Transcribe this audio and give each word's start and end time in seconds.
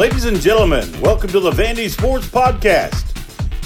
Ladies 0.00 0.24
and 0.24 0.40
gentlemen, 0.40 0.88
welcome 1.02 1.28
to 1.28 1.40
the 1.40 1.50
Vandy 1.50 1.90
Sports 1.90 2.26
Podcast. 2.26 3.04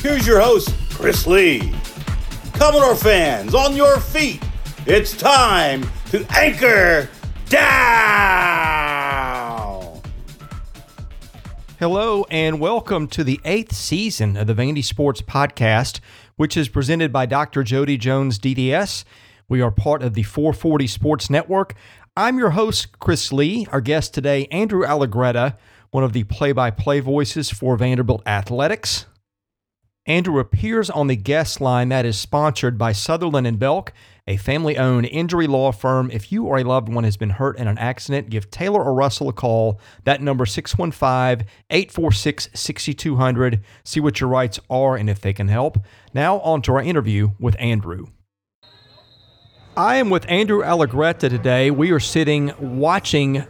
Here's 0.00 0.26
your 0.26 0.40
host, 0.40 0.74
Chris 0.90 1.28
Lee. 1.28 1.72
Commodore 2.54 2.96
fans, 2.96 3.54
on 3.54 3.76
your 3.76 4.00
feet. 4.00 4.42
It's 4.84 5.16
time 5.16 5.88
to 6.10 6.26
anchor 6.36 7.08
down. 7.48 7.62
Hello, 11.78 12.26
and 12.32 12.58
welcome 12.58 13.06
to 13.06 13.22
the 13.22 13.40
eighth 13.44 13.72
season 13.72 14.36
of 14.36 14.48
the 14.48 14.54
Vandy 14.54 14.82
Sports 14.82 15.22
Podcast, 15.22 16.00
which 16.34 16.56
is 16.56 16.68
presented 16.68 17.12
by 17.12 17.26
Dr. 17.26 17.62
Jody 17.62 17.96
Jones 17.96 18.40
DDS. 18.40 19.04
We 19.48 19.60
are 19.60 19.70
part 19.70 20.02
of 20.02 20.14
the 20.14 20.24
440 20.24 20.88
Sports 20.88 21.30
Network. 21.30 21.76
I'm 22.16 22.38
your 22.38 22.50
host, 22.50 22.98
Chris 22.98 23.32
Lee. 23.32 23.68
Our 23.70 23.80
guest 23.80 24.12
today, 24.12 24.46
Andrew 24.46 24.84
Allegretta, 24.84 25.56
one 25.94 26.02
of 26.02 26.12
the 26.12 26.24
play 26.24 26.50
by 26.50 26.72
play 26.72 26.98
voices 26.98 27.50
for 27.50 27.76
Vanderbilt 27.76 28.20
Athletics. 28.26 29.06
Andrew 30.06 30.40
appears 30.40 30.90
on 30.90 31.06
the 31.06 31.14
guest 31.14 31.60
line 31.60 31.88
that 31.90 32.04
is 32.04 32.18
sponsored 32.18 32.76
by 32.76 32.90
Sutherland 32.90 33.46
and 33.46 33.60
Belk, 33.60 33.92
a 34.26 34.36
family 34.36 34.76
owned 34.76 35.06
injury 35.06 35.46
law 35.46 35.70
firm. 35.70 36.10
If 36.10 36.32
you 36.32 36.46
or 36.46 36.58
a 36.58 36.64
loved 36.64 36.88
one 36.88 37.04
has 37.04 37.16
been 37.16 37.30
hurt 37.30 37.56
in 37.58 37.68
an 37.68 37.78
accident, 37.78 38.28
give 38.28 38.50
Taylor 38.50 38.82
or 38.82 38.92
Russell 38.92 39.28
a 39.28 39.32
call. 39.32 39.78
That 40.02 40.20
number 40.20 40.46
615 40.46 41.46
846 41.70 42.48
6200. 42.52 43.62
See 43.84 44.00
what 44.00 44.20
your 44.20 44.28
rights 44.28 44.58
are 44.68 44.96
and 44.96 45.08
if 45.08 45.20
they 45.20 45.32
can 45.32 45.46
help. 45.46 45.78
Now, 46.12 46.40
on 46.40 46.60
to 46.62 46.72
our 46.72 46.82
interview 46.82 47.30
with 47.38 47.54
Andrew. 47.60 48.06
I 49.76 49.96
am 49.96 50.10
with 50.10 50.28
Andrew 50.28 50.62
Allegretta 50.64 51.30
today. 51.30 51.70
We 51.70 51.92
are 51.92 52.00
sitting 52.00 52.52
watching 52.58 53.44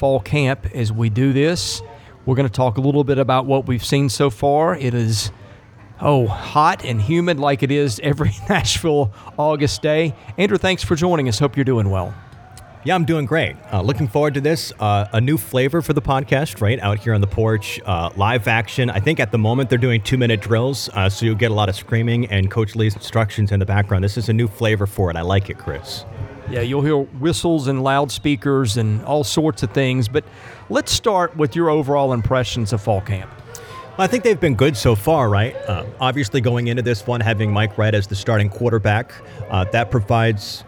fall 0.00 0.18
camp 0.18 0.64
as 0.74 0.90
we 0.90 1.10
do 1.10 1.30
this. 1.34 1.82
We're 2.24 2.34
going 2.34 2.48
to 2.48 2.52
talk 2.52 2.78
a 2.78 2.80
little 2.80 3.04
bit 3.04 3.18
about 3.18 3.44
what 3.44 3.66
we've 3.66 3.84
seen 3.84 4.08
so 4.08 4.30
far. 4.30 4.74
It 4.74 4.94
is 4.94 5.30
oh 6.00 6.26
hot 6.26 6.82
and 6.86 7.02
humid 7.02 7.38
like 7.38 7.62
it 7.62 7.70
is 7.70 8.00
every 8.02 8.30
Nashville 8.48 9.12
August 9.36 9.82
day. 9.82 10.14
Andrew, 10.38 10.56
thanks 10.56 10.82
for 10.82 10.96
joining 10.96 11.28
us. 11.28 11.38
Hope 11.38 11.54
you're 11.54 11.66
doing 11.66 11.90
well. 11.90 12.14
Yeah, 12.82 12.94
I'm 12.94 13.04
doing 13.04 13.26
great. 13.26 13.56
Uh, 13.70 13.82
looking 13.82 14.08
forward 14.08 14.32
to 14.32 14.40
this. 14.40 14.72
Uh, 14.80 15.06
a 15.12 15.20
new 15.20 15.36
flavor 15.36 15.82
for 15.82 15.92
the 15.92 16.00
podcast, 16.00 16.62
right? 16.62 16.80
Out 16.80 16.98
here 16.98 17.12
on 17.12 17.20
the 17.20 17.26
porch, 17.26 17.78
uh, 17.84 18.08
live 18.16 18.48
action. 18.48 18.88
I 18.88 19.00
think 19.00 19.20
at 19.20 19.32
the 19.32 19.38
moment 19.38 19.68
they're 19.68 19.78
doing 19.78 20.00
two 20.00 20.16
minute 20.16 20.40
drills, 20.40 20.88
uh, 20.94 21.10
so 21.10 21.26
you'll 21.26 21.34
get 21.34 21.50
a 21.50 21.54
lot 21.54 21.68
of 21.68 21.76
screaming 21.76 22.24
and 22.28 22.50
Coach 22.50 22.74
Lea's 22.74 22.94
instructions 22.94 23.52
in 23.52 23.60
the 23.60 23.66
background. 23.66 24.02
This 24.02 24.16
is 24.16 24.30
a 24.30 24.32
new 24.32 24.48
flavor 24.48 24.86
for 24.86 25.10
it. 25.10 25.16
I 25.16 25.20
like 25.20 25.50
it, 25.50 25.58
Chris. 25.58 26.06
Yeah, 26.50 26.62
you'll 26.62 26.82
hear 26.82 26.98
whistles 26.98 27.68
and 27.68 27.82
loudspeakers 27.82 28.76
and 28.76 29.04
all 29.04 29.22
sorts 29.22 29.62
of 29.62 29.70
things. 29.70 30.08
But 30.08 30.24
let's 30.68 30.90
start 30.90 31.36
with 31.36 31.54
your 31.54 31.70
overall 31.70 32.12
impressions 32.12 32.72
of 32.72 32.82
fall 32.82 33.00
camp. 33.00 33.30
I 33.98 34.06
think 34.06 34.24
they've 34.24 34.40
been 34.40 34.54
good 34.54 34.76
so 34.76 34.94
far, 34.94 35.28
right? 35.28 35.54
Uh, 35.54 35.84
obviously, 36.00 36.40
going 36.40 36.68
into 36.68 36.82
this 36.82 37.06
one, 37.06 37.20
having 37.20 37.52
Mike 37.52 37.76
Wright 37.76 37.94
as 37.94 38.06
the 38.06 38.16
starting 38.16 38.48
quarterback, 38.48 39.12
uh, 39.50 39.64
that 39.64 39.90
provides 39.90 40.64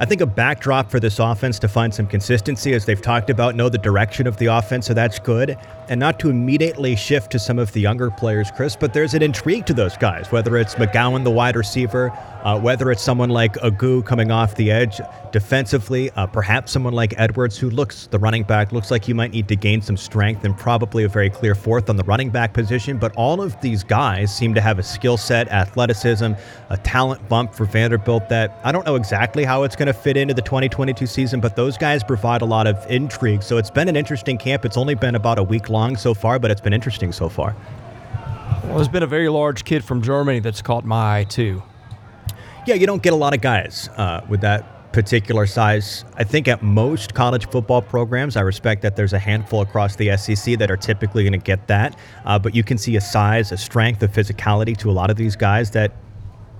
I 0.00 0.06
think 0.06 0.22
a 0.22 0.26
backdrop 0.26 0.90
for 0.90 0.98
this 0.98 1.18
offense 1.18 1.58
to 1.58 1.68
find 1.68 1.92
some 1.92 2.06
consistency, 2.06 2.72
as 2.72 2.86
they've 2.86 3.02
talked 3.02 3.28
about, 3.28 3.54
know 3.54 3.68
the 3.68 3.76
direction 3.76 4.26
of 4.26 4.38
the 4.38 4.46
offense, 4.46 4.86
so 4.86 4.94
that's 4.94 5.18
good. 5.18 5.58
And 5.90 6.00
not 6.00 6.18
to 6.20 6.30
immediately 6.30 6.96
shift 6.96 7.30
to 7.32 7.38
some 7.38 7.58
of 7.58 7.70
the 7.72 7.82
younger 7.82 8.10
players, 8.10 8.50
Chris, 8.50 8.76
but 8.76 8.94
there's 8.94 9.12
an 9.12 9.22
intrigue 9.22 9.66
to 9.66 9.74
those 9.74 9.98
guys, 9.98 10.32
whether 10.32 10.56
it's 10.56 10.76
McGowan, 10.76 11.22
the 11.22 11.30
wide 11.30 11.54
receiver, 11.54 12.16
uh, 12.42 12.58
whether 12.58 12.90
it's 12.90 13.02
someone 13.02 13.30
like 13.30 13.54
Agu 13.56 14.04
coming 14.04 14.30
off 14.30 14.54
the 14.54 14.70
edge 14.70 15.00
defensively, 15.32 16.10
uh, 16.12 16.26
perhaps 16.26 16.72
someone 16.72 16.94
like 16.94 17.14
Edwards, 17.18 17.58
who 17.58 17.70
looks, 17.70 18.06
the 18.06 18.18
running 18.18 18.42
back, 18.42 18.72
looks 18.72 18.90
like 18.90 19.04
he 19.04 19.12
might 19.12 19.30
need 19.30 19.46
to 19.48 19.56
gain 19.56 19.82
some 19.82 19.96
strength 19.96 20.44
and 20.44 20.56
probably 20.56 21.04
a 21.04 21.08
very 21.08 21.30
clear 21.30 21.54
fourth 21.54 21.90
on 21.90 21.96
the 21.96 22.04
running 22.04 22.30
back 22.30 22.52
position. 22.52 22.98
But 22.98 23.14
all 23.16 23.42
of 23.42 23.60
these 23.60 23.84
guys 23.84 24.34
seem 24.34 24.54
to 24.54 24.60
have 24.60 24.78
a 24.78 24.82
skill 24.82 25.16
set, 25.16 25.48
athleticism, 25.48 26.32
a 26.70 26.76
talent 26.78 27.28
bump 27.28 27.54
for 27.54 27.64
Vanderbilt 27.66 28.28
that 28.28 28.58
I 28.64 28.72
don't 28.72 28.86
know 28.86 28.96
exactly 28.96 29.44
how 29.44 29.64
it's 29.64 29.76
going 29.76 29.88
to 29.88 29.94
fit 29.94 30.16
into 30.16 30.34
the 30.34 30.42
2022 30.42 31.06
season, 31.06 31.40
but 31.40 31.56
those 31.56 31.76
guys 31.76 32.02
provide 32.02 32.42
a 32.42 32.46
lot 32.46 32.66
of 32.66 32.84
intrigue. 32.90 33.42
So 33.42 33.58
it's 33.58 33.70
been 33.70 33.88
an 33.88 33.96
interesting 33.96 34.38
camp. 34.38 34.64
It's 34.64 34.76
only 34.76 34.94
been 34.94 35.14
about 35.14 35.38
a 35.38 35.42
week 35.42 35.68
long 35.68 35.96
so 35.96 36.14
far, 36.14 36.38
but 36.38 36.50
it's 36.50 36.60
been 36.60 36.72
interesting 36.72 37.12
so 37.12 37.28
far. 37.28 37.54
Well, 38.64 38.76
there's 38.76 38.88
been 38.88 39.02
a 39.02 39.06
very 39.08 39.28
large 39.28 39.64
kid 39.64 39.84
from 39.84 40.00
Germany 40.02 40.40
that's 40.40 40.62
caught 40.62 40.84
my 40.84 41.18
eye, 41.18 41.24
too. 41.24 41.62
Yeah, 42.66 42.74
you 42.74 42.86
don't 42.86 43.02
get 43.02 43.12
a 43.12 43.16
lot 43.16 43.34
of 43.34 43.40
guys 43.40 43.88
uh, 43.96 44.24
with 44.28 44.42
that 44.42 44.92
particular 44.92 45.46
size. 45.46 46.04
I 46.14 46.24
think 46.24 46.48
at 46.48 46.62
most 46.62 47.14
college 47.14 47.48
football 47.48 47.80
programs, 47.80 48.36
I 48.36 48.42
respect 48.42 48.82
that 48.82 48.96
there's 48.96 49.12
a 49.12 49.18
handful 49.18 49.62
across 49.62 49.96
the 49.96 50.16
SEC 50.16 50.58
that 50.58 50.70
are 50.70 50.76
typically 50.76 51.22
going 51.22 51.32
to 51.32 51.38
get 51.38 51.68
that. 51.68 51.96
Uh, 52.24 52.38
but 52.38 52.54
you 52.54 52.62
can 52.62 52.76
see 52.76 52.96
a 52.96 53.00
size, 53.00 53.52
a 53.52 53.56
strength, 53.56 54.02
a 54.02 54.08
physicality 54.08 54.76
to 54.78 54.90
a 54.90 54.92
lot 54.92 55.10
of 55.10 55.16
these 55.16 55.36
guys 55.36 55.70
that 55.70 55.92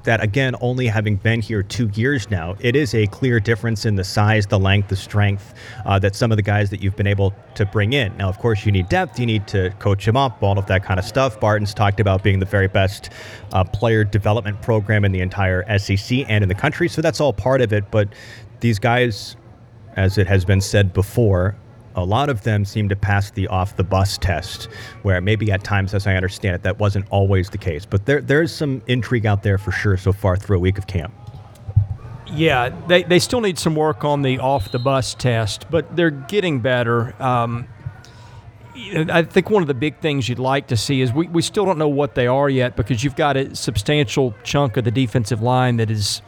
that 0.05 0.23
again, 0.23 0.55
only 0.61 0.87
having 0.87 1.17
been 1.17 1.41
here 1.41 1.63
two 1.63 1.89
years 1.95 2.31
now, 2.31 2.57
it 2.61 2.77
is 2.77 2.95
a 2.95 3.07
clear 3.09 3.41
difference 3.41 3.85
in 3.85 3.97
the 3.97 4.05
size, 4.05 4.47
the 4.47 4.59
length, 4.59 4.89
the 4.89 4.97
strength 4.97 5.55
uh, 5.85 5.99
that 5.99 6.15
some 6.15 6.31
of 6.31 6.37
the 6.37 6.43
guys 6.43 6.71
that 6.71 6.83
you've 6.83 6.97
been 6.97 7.07
able 7.07 7.35
to 7.55 7.67
bring 7.67 7.93
in. 7.93 8.17
Now, 8.17 8.29
of 8.29 8.39
course, 8.39 8.65
you 8.65 8.73
need 8.73 8.89
depth, 8.89 9.19
you 9.19 9.27
need 9.27 9.47
to 9.49 9.71
coach 9.79 10.05
them 10.05 10.17
up, 10.17 10.43
all 10.43 10.59
of 10.59 10.67
that 10.67 10.85
kind 10.85 10.99
of 10.99 11.05
stuff. 11.05 11.39
Barton's 11.41 11.75
talked 11.75 12.01
about 12.01 12.23
being 12.23 12.39
the 12.39 12.47
very 12.47 12.69
best 12.69 13.11
uh, 13.53 13.65
player 13.65 14.05
development 14.05 14.61
program 14.63 15.05
in 15.05 15.13
the 15.13 15.21
entire 15.21 15.79
SEC 15.79 16.19
and 16.29 16.43
in 16.43 16.49
the 16.49 16.55
country, 16.55 16.89
so 16.89 17.03
that's 17.03 17.21
all 17.21 17.33
part 17.33 17.61
of 17.61 17.73
it. 17.73 17.91
But 17.91 18.09
these 18.61 18.79
guys, 18.79 19.37
as 19.97 20.19
it 20.19 20.27
has 20.27 20.45
been 20.45 20.61
said 20.61 20.93
before, 20.93 21.57
a 21.97 22.05
lot 22.05 22.29
of 22.29 22.43
them 22.43 22.65
seem 22.65 22.89
to 22.89 22.97
pass 22.97 23.31
the 23.31 23.49
off 23.49 23.77
the 23.77 23.85
bus 23.85 24.19
test, 24.19 24.69
where 25.03 25.21
maybe 25.21 25.51
at 25.51 25.65
times, 25.65 25.95
as 25.95 26.07
I 26.07 26.15
understand 26.15 26.57
it, 26.57 26.63
that 26.63 26.79
wasn't 26.79 27.07
always 27.11 27.51
the 27.51 27.59
case. 27.59 27.85
But 27.85 28.07
there, 28.07 28.21
there's 28.21 28.55
some 28.55 28.83
intrigue 28.87 29.27
out 29.27 29.43
there 29.43 29.59
for 29.59 29.73
sure 29.73 29.97
so 29.97 30.13
far 30.13 30.37
through 30.37 30.57
a 30.57 30.61
week 30.61 30.79
of 30.79 30.87
camp. 30.87 31.13
Yeah, 32.33 32.69
they, 32.87 33.03
they 33.03 33.19
still 33.19 33.41
need 33.41 33.59
some 33.59 33.75
work 33.75 34.05
on 34.05 34.23
the 34.23 34.39
off 34.39 34.71
the 34.71 34.79
bus 34.79 35.15
test, 35.15 35.67
but 35.71 35.97
they're 35.97 36.11
getting 36.11 36.61
better. 36.61 37.21
Um, 37.21 37.67
I 38.77 39.23
think 39.25 39.51
one 39.51 39.63
of 39.63 39.69
the 39.69 39.75
big 39.75 39.99
things 39.99 40.29
you'd 40.29 40.39
like 40.39 40.69
to 40.69 40.77
see 40.77 41.01
is 41.01 41.13
we, 41.13 41.27
we 41.27 41.43
still 41.43 41.65
don't 41.65 41.77
know 41.79 41.89
what 41.89 42.15
they 42.15 42.29
are 42.29 42.49
yet 42.49 42.77
because 42.77 43.03
you've 43.03 43.17
got 43.17 43.37
a 43.37 43.55
substantial 43.55 44.35
chunk 44.45 44.77
of 44.77 44.85
the 44.85 44.91
defensive 44.91 45.43
line 45.43 45.77
that 45.79 45.91
is 45.91 46.23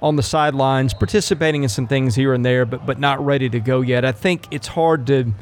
on 0.00 0.16
the 0.16 0.22
sidelines, 0.22 0.94
participating 0.94 1.62
in 1.62 1.68
some 1.68 1.86
things 1.86 2.14
here 2.14 2.34
and 2.34 2.44
there, 2.44 2.64
but 2.64 2.86
but 2.86 2.98
not 2.98 3.24
ready 3.24 3.48
to 3.48 3.60
go 3.60 3.80
yet. 3.80 4.04
I 4.04 4.12
think 4.12 4.46
it's 4.50 4.68
hard 4.68 5.06
to. 5.08 5.32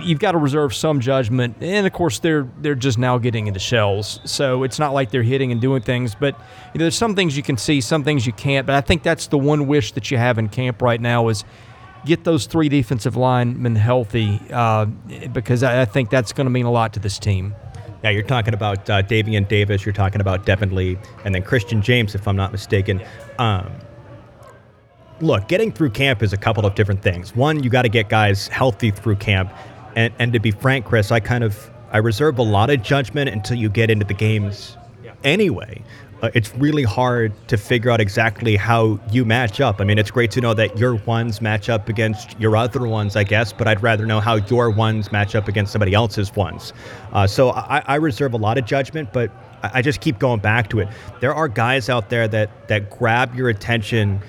You've 0.00 0.20
got 0.20 0.32
to 0.32 0.38
reserve 0.38 0.72
some 0.72 1.00
judgment, 1.00 1.56
and 1.60 1.84
of 1.86 1.92
course 1.92 2.20
they're 2.20 2.46
they're 2.60 2.76
just 2.76 2.98
now 2.98 3.18
getting 3.18 3.48
into 3.48 3.58
shells, 3.58 4.20
so 4.24 4.62
it's 4.62 4.78
not 4.78 4.92
like 4.92 5.10
they're 5.10 5.22
hitting 5.22 5.50
and 5.50 5.60
doing 5.60 5.82
things. 5.82 6.14
But 6.14 6.34
you 6.72 6.78
know, 6.78 6.84
there's 6.84 6.94
some 6.94 7.16
things 7.16 7.36
you 7.36 7.42
can 7.42 7.56
see, 7.56 7.80
some 7.80 8.04
things 8.04 8.26
you 8.26 8.32
can't. 8.32 8.66
But 8.66 8.76
I 8.76 8.80
think 8.80 9.02
that's 9.02 9.26
the 9.26 9.38
one 9.38 9.66
wish 9.66 9.92
that 9.92 10.10
you 10.10 10.18
have 10.18 10.38
in 10.38 10.48
camp 10.48 10.80
right 10.80 11.00
now 11.00 11.28
is 11.28 11.44
get 12.04 12.22
those 12.24 12.46
three 12.46 12.68
defensive 12.68 13.16
linemen 13.16 13.74
healthy, 13.74 14.40
uh, 14.52 14.84
because 15.32 15.62
I, 15.64 15.82
I 15.82 15.84
think 15.86 16.10
that's 16.10 16.32
going 16.32 16.46
to 16.46 16.50
mean 16.50 16.66
a 16.66 16.70
lot 16.70 16.92
to 16.92 17.00
this 17.00 17.18
team. 17.18 17.54
Yeah, 18.02 18.10
you're 18.10 18.22
talking 18.22 18.54
about 18.54 18.88
uh, 18.88 19.02
Daevion 19.02 19.48
Davis, 19.48 19.84
you're 19.84 19.92
talking 19.92 20.20
about 20.20 20.46
Devin 20.46 20.74
Lee, 20.74 20.96
and 21.24 21.34
then 21.34 21.42
Christian 21.42 21.82
James, 21.82 22.14
if 22.14 22.28
I'm 22.28 22.36
not 22.36 22.52
mistaken. 22.52 23.02
Um, 23.38 23.72
look, 25.20 25.48
getting 25.48 25.72
through 25.72 25.90
camp 25.90 26.22
is 26.22 26.32
a 26.32 26.36
couple 26.36 26.64
of 26.64 26.76
different 26.76 27.02
things. 27.02 27.34
One, 27.34 27.62
you 27.62 27.70
got 27.70 27.82
to 27.82 27.88
get 27.88 28.08
guys 28.08 28.46
healthy 28.48 28.92
through 28.92 29.16
camp, 29.16 29.52
and 29.96 30.14
and 30.18 30.32
to 30.32 30.38
be 30.38 30.52
frank, 30.52 30.86
Chris, 30.86 31.10
I 31.10 31.18
kind 31.18 31.42
of 31.42 31.70
I 31.90 31.98
reserve 31.98 32.38
a 32.38 32.42
lot 32.42 32.70
of 32.70 32.82
judgment 32.82 33.30
until 33.30 33.56
you 33.56 33.68
get 33.68 33.90
into 33.90 34.04
the 34.04 34.14
games. 34.14 34.76
Anyway, 35.24 35.82
uh, 36.22 36.30
it's 36.34 36.54
really 36.56 36.82
hard 36.82 37.32
to 37.48 37.56
figure 37.56 37.90
out 37.90 38.00
exactly 38.00 38.56
how 38.56 38.98
you 39.12 39.24
match 39.24 39.60
up. 39.60 39.80
I 39.80 39.84
mean, 39.84 39.98
it's 39.98 40.10
great 40.10 40.30
to 40.32 40.40
know 40.40 40.52
that 40.54 40.76
your 40.76 40.96
ones 40.96 41.40
match 41.40 41.68
up 41.68 41.88
against 41.88 42.38
your 42.40 42.56
other 42.56 42.86
ones, 42.88 43.14
I 43.14 43.22
guess, 43.24 43.52
but 43.52 43.68
I'd 43.68 43.82
rather 43.82 44.04
know 44.04 44.18
how 44.18 44.36
your 44.36 44.70
ones 44.70 45.12
match 45.12 45.34
up 45.34 45.46
against 45.46 45.72
somebody 45.72 45.94
else's 45.94 46.34
ones. 46.34 46.72
Uh, 47.12 47.26
so 47.26 47.50
I, 47.50 47.82
I, 47.86 47.94
reserve 47.96 48.32
a 48.32 48.36
lot 48.36 48.58
of 48.58 48.64
judgment, 48.64 49.12
but 49.12 49.30
I, 49.62 49.70
I 49.74 49.82
just 49.82 50.00
keep 50.00 50.18
going 50.18 50.40
back 50.40 50.68
to 50.70 50.80
it. 50.80 50.88
There 51.20 51.34
are 51.34 51.46
guys 51.46 51.88
out 51.88 52.10
there 52.10 52.26
that 52.28 52.68
that 52.68 52.90
grab 52.90 53.34
your 53.36 53.48
attention 53.48 54.20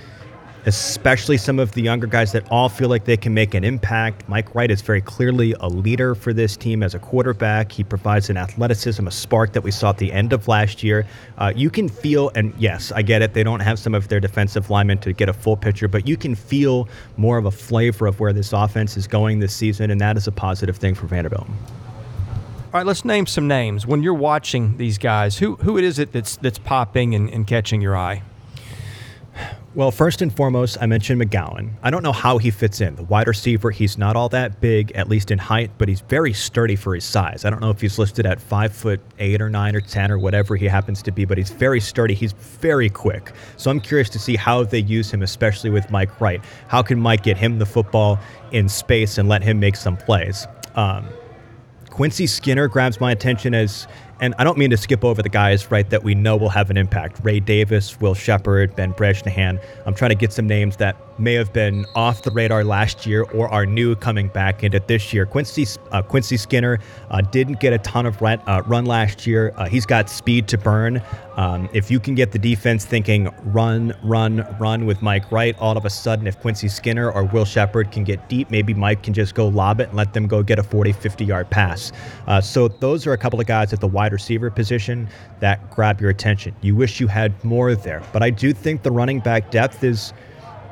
especially 0.70 1.38
some 1.38 1.58
of 1.58 1.72
the 1.72 1.82
younger 1.82 2.06
guys 2.06 2.32
that 2.32 2.50
all 2.52 2.70
feel 2.70 2.90
like 2.90 3.04
they 3.04 3.18
can 3.18 3.34
make 3.34 3.56
an 3.56 3.64
impact. 3.64 4.28
Mike 4.30 4.54
Wright 4.54 4.70
is 4.70 4.82
very 4.82 5.02
clearly 5.02 5.54
a 5.60 5.68
leader 5.68 6.14
for 6.14 6.32
this 6.32 6.56
team 6.56 6.84
as 6.84 6.94
a 6.94 7.00
quarterback. 7.00 7.72
He 7.72 7.84
provides 7.84 8.30
an 8.30 8.38
athleticism, 8.38 9.06
a 9.08 9.12
spark 9.12 9.54
that 9.54 9.62
we 9.62 9.72
saw 9.72 9.90
at 9.90 9.98
the 9.98 10.12
end 10.12 10.32
of 10.32 10.48
last 10.48 10.84
year. 10.84 11.08
Uh, 11.38 11.52
you 11.56 11.70
can 11.70 11.90
feel, 11.90 12.32
and 12.36 12.54
yes, 12.58 12.92
I 12.92 13.02
get 13.02 13.22
it, 13.22 13.34
they 13.34 13.44
don't 13.44 13.60
have 13.62 13.80
some 13.80 13.96
of 13.96 14.08
their 14.08 14.20
defensive 14.20 14.70
linemen 14.70 15.00
to 15.00 15.12
get 15.12 15.28
a 15.28 15.34
full 15.34 15.58
picture, 15.58 15.88
but 15.88 16.08
you 16.08 16.16
can 16.16 16.36
feel 16.36 16.88
more 17.18 17.38
of 17.38 17.46
a 17.46 17.52
flavor 17.52 18.06
of 18.06 18.20
where 18.20 18.32
this 18.32 18.54
offense 18.54 18.96
is 18.96 19.08
going 19.08 19.40
this 19.40 19.56
season, 19.56 19.90
and 19.90 20.00
that 20.00 20.18
is 20.18 20.28
a 20.28 20.32
positive 20.32 20.78
thing 20.78 20.94
for 20.94 21.08
Vanderbilt. 21.08 21.48
All 21.48 22.74
right, 22.74 22.86
let's 22.86 23.04
name 23.04 23.26
some 23.26 23.48
names. 23.48 23.88
When 23.88 24.04
you're 24.04 24.14
watching 24.14 24.78
these 24.78 25.00
guys, 25.00 25.40
who 25.40 25.56
who 25.56 25.80
is 25.80 25.98
it 25.98 26.12
that's 26.12 26.36
that's 26.38 26.60
popping 26.60 27.16
and, 27.16 27.28
and 27.28 27.48
catching 27.48 27.82
your 27.82 27.98
eye? 27.98 28.22
Well, 29.76 29.92
first 29.92 30.24
and 30.24 30.36
foremost, 30.36 30.78
I 30.82 30.88
mentioned 30.88 31.22
McGowan. 31.22 31.74
I 31.84 31.92
don't 31.92 32.02
know 32.02 32.12
how 32.12 32.40
he 32.40 32.50
fits 32.50 32.82
in. 32.82 32.96
The 32.96 33.04
wide 33.04 33.28
receiver, 33.28 33.70
he's 33.70 34.00
not 34.00 34.16
all 34.16 34.28
that 34.30 34.60
big, 34.60 34.92
at 34.94 35.08
least 35.08 35.30
in 35.30 35.38
height, 35.38 35.70
but 35.78 35.88
he's 35.88 36.02
very 36.02 36.34
sturdy 36.34 36.76
for 36.76 36.96
his 36.96 37.06
size. 37.06 37.46
I 37.46 37.52
don't 37.52 37.62
know 37.62 37.70
if 37.70 37.80
he's 37.80 38.00
listed 38.00 38.26
at 38.26 38.42
five 38.42 38.74
foot 38.74 39.00
eight 39.20 39.42
or 39.42 39.50
nine 39.50 39.76
or 39.76 39.82
ten 39.82 40.12
or 40.12 40.18
whatever 40.18 40.56
he 40.56 40.66
happens 40.66 41.04
to 41.04 41.12
be, 41.12 41.24
but 41.24 41.38
he's 41.38 41.52
very 41.52 41.80
sturdy. 41.80 42.16
He's 42.16 42.32
very 42.32 42.90
quick. 42.90 43.32
So 43.58 43.70
I'm 43.70 43.80
curious 43.80 44.10
to 44.10 44.20
see 44.20 44.36
how 44.36 44.64
they 44.64 44.80
use 44.80 45.12
him, 45.12 45.22
especially 45.22 45.70
with 45.70 45.92
Mike 45.92 46.20
Wright. 46.20 46.42
How 46.68 46.82
can 46.82 47.00
Mike 47.00 47.22
get 47.22 47.38
him 47.38 47.60
the 47.60 47.66
football 47.68 48.20
in 48.52 48.70
space 48.70 49.20
and 49.20 49.30
let 49.30 49.44
him 49.44 49.60
make 49.60 49.76
some 49.76 49.98
plays? 49.98 50.48
Um, 50.74 51.08
Quincy 51.92 52.28
Skinner 52.28 52.68
grabs 52.68 53.00
my 53.00 53.12
attention 53.12 53.54
as 53.54 53.88
and 54.20 54.36
I 54.38 54.44
don't 54.44 54.58
mean 54.58 54.70
to 54.72 54.78
skip 54.78 55.04
over 55.04 55.22
the 55.22 55.30
guys, 55.30 55.72
right, 55.72 55.90
that 55.90 56.04
we 56.04 56.16
know 56.16 56.36
will 56.36 56.50
have 56.50 56.70
an 56.70 56.78
impact. 56.78 57.20
Ray 57.24 57.40
Davis, 57.40 58.00
Will 58.00 58.14
Sheppard, 58.14 58.76
Ben 58.76 58.92
Bresnahan. 58.92 59.60
I'm 59.86 59.94
trying 59.94 60.10
to 60.10 60.16
get 60.16 60.34
some 60.34 60.48
names 60.48 60.78
that 60.78 60.98
may 61.20 61.34
have 61.34 61.52
been 61.52 61.86
off 61.96 62.24
the 62.24 62.32
radar 62.32 62.64
last 62.64 63.06
year 63.06 63.24
or 63.24 63.50
are 63.50 63.66
new 63.66 63.96
coming 63.96 64.30
back 64.30 64.64
into 64.64 64.80
this 64.80 65.14
year. 65.14 65.26
Quincy 65.26 65.66
uh, 65.92 66.02
Quincy 66.02 66.38
Skinner 66.38 66.80
uh, 67.10 67.22
didn't 67.22 67.60
get 67.60 67.74
a 67.74 67.78
ton 67.80 68.06
of 68.06 68.22
run, 68.22 68.40
uh, 68.48 68.62
run 68.66 68.86
last 68.86 69.28
year. 69.28 69.54
Uh, 69.58 69.68
he's 69.68 69.86
got 69.86 70.10
speed 70.10 70.48
to 70.48 70.58
burn. 70.58 71.02
Um, 71.36 71.70
if 71.72 71.90
you 71.90 72.02
can 72.02 72.16
get 72.16 72.34
the 72.34 72.40
defense 72.40 72.86
thinking 72.86 73.34
run, 73.44 73.96
run, 74.04 74.46
run 74.60 74.86
with 74.86 75.02
Mike 75.02 75.32
Wright, 75.32 75.58
all 75.60 75.78
of 75.78 75.86
a 75.86 75.90
sudden, 75.90 76.28
if 76.28 76.38
Quincy 76.40 76.68
Skinner 76.68 77.10
or 77.10 77.24
Will 77.24 77.46
Sheppard 77.46 77.92
can 77.92 78.04
get 78.04 78.28
deep, 78.28 78.52
maybe 78.52 78.74
Mike 78.74 79.04
can 79.04 79.14
just 79.14 79.36
go 79.36 79.48
lob 79.48 79.80
it 79.80 79.88
and 79.88 79.98
let 79.98 80.14
them 80.14 80.28
go 80.28 80.44
get 80.44 80.60
a 80.60 80.64
40, 80.64 80.92
50 80.92 81.24
yard 81.24 81.50
pass. 81.50 81.94
Uh, 82.28 82.42
so 82.42 82.68
those 82.68 83.08
are 83.08 83.14
a 83.14 83.18
couple 83.18 83.40
of 83.40 83.46
guys 83.46 83.72
at 83.72 83.80
the 83.80 83.88
wide 83.88 84.09
receiver 84.12 84.50
position 84.50 85.08
that 85.40 85.70
grab 85.72 86.02
your 86.02 86.10
attention. 86.10 86.56
You 86.62 86.76
wish 86.76 87.00
you 87.00 87.08
had 87.08 87.44
more 87.44 87.76
there, 87.76 88.02
but 88.14 88.24
I 88.24 88.30
do 88.30 88.54
think 88.54 88.84
the 88.84 88.92
running 88.92 89.20
back 89.20 89.52
depth 89.52 89.84
is 89.84 90.14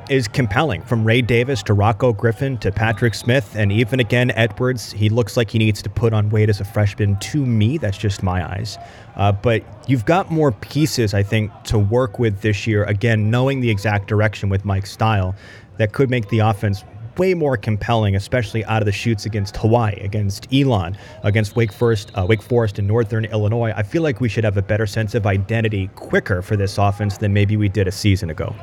is 0.08 0.26
compelling 0.26 0.82
from 0.82 1.04
Ray 1.04 1.20
Davis 1.20 1.62
to 1.64 1.74
Rocko 1.74 2.16
Griffin 2.16 2.56
to 2.58 2.72
Patrick 2.72 3.14
Smith 3.14 3.54
and 3.54 3.70
even 3.70 4.00
again 4.00 4.30
Edwards. 4.30 4.92
He 4.92 5.08
looks 5.08 5.36
like 5.36 5.50
he 5.50 5.58
needs 5.58 5.82
to 5.82 5.90
put 5.90 6.12
on 6.12 6.30
weight 6.30 6.48
as 6.48 6.60
a 6.60 6.64
freshman 6.64 7.18
to 7.18 7.44
me. 7.44 7.78
That's 7.78 7.98
just 7.98 8.22
my 8.22 8.42
eyes. 8.42 8.78
Uh, 9.16 9.32
but 9.32 9.62
you've 9.86 10.04
got 10.06 10.30
more 10.30 10.52
pieces, 10.52 11.14
I 11.14 11.22
think, 11.22 11.52
to 11.64 11.78
work 11.78 12.18
with 12.18 12.40
this 12.40 12.66
year. 12.66 12.84
Again, 12.84 13.30
knowing 13.30 13.60
the 13.60 13.70
exact 13.70 14.08
direction 14.08 14.48
with 14.48 14.64
Mike's 14.64 14.90
style 14.90 15.34
that 15.76 15.92
could 15.92 16.10
make 16.10 16.28
the 16.28 16.40
offense 16.40 16.84
way 17.18 17.34
more 17.34 17.56
compelling, 17.56 18.16
especially 18.16 18.64
out 18.64 18.80
of 18.80 18.86
the 18.86 18.92
chutes 18.92 19.26
against 19.26 19.56
Hawaii, 19.56 19.94
against 20.00 20.52
Elon, 20.52 20.96
against 21.22 21.56
Wake 21.56 21.72
Forest, 21.72 22.12
uh, 22.14 22.24
Wake 22.28 22.42
Forest 22.42 22.78
and 22.78 22.88
Northern 22.88 23.24
Illinois. 23.26 23.72
I 23.76 23.82
feel 23.82 24.02
like 24.02 24.20
we 24.20 24.28
should 24.28 24.44
have 24.44 24.56
a 24.56 24.62
better 24.62 24.86
sense 24.86 25.14
of 25.14 25.26
identity 25.26 25.88
quicker 25.94 26.42
for 26.42 26.56
this 26.56 26.78
offense 26.78 27.18
than 27.18 27.32
maybe 27.32 27.56
we 27.56 27.68
did 27.68 27.88
a 27.88 27.92
season 27.92 28.30
ago. 28.30 28.54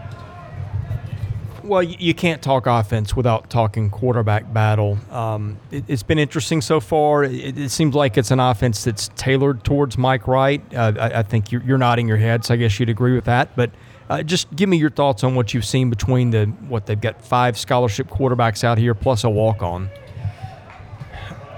Well, 1.66 1.82
you 1.82 2.14
can't 2.14 2.44
talk 2.44 2.68
offense 2.68 3.16
without 3.16 3.50
talking 3.50 3.90
quarterback 3.90 4.54
battle. 4.54 5.00
Um, 5.10 5.58
it, 5.72 5.86
has 5.86 6.04
been 6.04 6.20
interesting 6.20 6.62
so 6.62 6.80
far. 6.80 7.24
It, 7.24 7.58
it, 7.58 7.70
seems 7.72 7.96
like 7.96 8.20
it's 8.20 8.30
an 8.30 8.40
offense 8.40 8.84
that's 8.84 9.10
tailored 9.16 9.64
towards 9.64 9.98
Mike 9.98 10.28
Wright. 10.28 10.62
Uh, 10.76 10.94
I, 11.00 11.20
I, 11.20 11.24
think 11.24 11.52
you're, 11.52 11.64
you're, 11.64 11.80
nodding 11.80 12.08
your 12.08 12.18
head, 12.18 12.46
so 12.46 12.54
I 12.54 12.58
guess 12.58 12.80
you'd 12.80 12.90
agree 12.90 13.16
with 13.16 13.26
that. 13.26 13.56
But 13.56 13.72
uh, 14.10 14.24
just 14.24 14.54
give 14.56 14.70
me 14.70 14.78
your 14.78 14.90
thoughts 14.90 15.24
on 15.24 15.36
what 15.36 15.54
you've 15.54 15.66
seen 15.66 15.90
between 15.90 16.30
the 16.32 16.46
what 16.68 16.86
they've 16.86 17.00
got 17.00 17.22
five 17.22 17.58
scholarship 17.58 18.08
quarterbacks 18.08 18.64
out 18.64 18.78
here 18.78 18.94
plus 18.94 19.24
a 19.24 19.30
walk 19.30 19.62
on. 19.62 19.90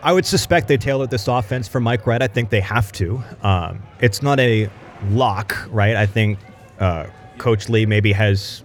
I 0.03 0.13
would 0.13 0.25
suspect 0.25 0.67
they 0.67 0.77
tailored 0.77 1.09
this 1.09 1.27
offense 1.27 1.67
for 1.67 1.79
Mike 1.79 2.05
Wright. 2.07 2.21
I 2.21 2.27
think 2.27 2.49
they 2.49 2.61
have 2.61 2.91
to. 2.93 3.21
Um, 3.41 3.83
it's 3.99 4.21
not 4.21 4.39
a 4.39 4.69
lock, 5.09 5.57
right? 5.69 5.95
I 5.95 6.05
think 6.05 6.39
uh, 6.79 7.07
Coach 7.37 7.67
Lea 7.67 7.85
maybe 7.85 8.13
has 8.13 8.63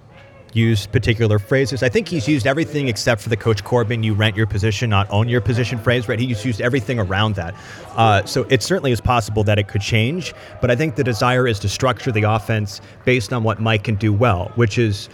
used 0.55 0.93
particular 0.93 1.39
phrases. 1.39 1.83
I 1.83 1.89
think 1.89 2.09
he's 2.09 2.29
used 2.29 2.47
everything 2.47 2.89
except 2.89 3.21
for 3.21 3.29
the 3.29 3.37
Coach 3.37 3.65
Corbin, 3.65 4.03
you 4.03 4.15
rent 4.15 4.37
your 4.37 4.47
position, 4.47 4.91
not 4.91 5.11
own 5.11 5.29
your 5.29 5.41
position 5.41 5.79
phrase, 5.79 6.09
right? 6.09 6.19
He's 6.19 6.45
used 6.45 6.61
everything 6.61 6.99
around 6.99 7.35
that. 7.37 7.55
Uh, 7.97 8.25
so 8.25 8.47
it 8.51 8.63
certainly 8.63 8.93
is 8.93 9.01
possible 9.01 9.45
that 9.45 9.59
it 9.59 9.69
could 9.69 9.81
change, 9.81 10.35
but 10.61 10.71
I 10.71 10.77
think 10.77 10.97
the 10.97 11.05
desire 11.05 11.47
is 11.47 11.59
to 11.61 11.69
structure 11.69 12.13
the 12.13 12.23
offense 12.23 12.81
based 13.05 13.33
on 13.33 13.43
what 13.43 13.61
Mike 13.61 13.85
can 13.85 13.97
do 13.97 14.13
well, 14.13 14.53
which 14.55 14.79
is 14.79 15.09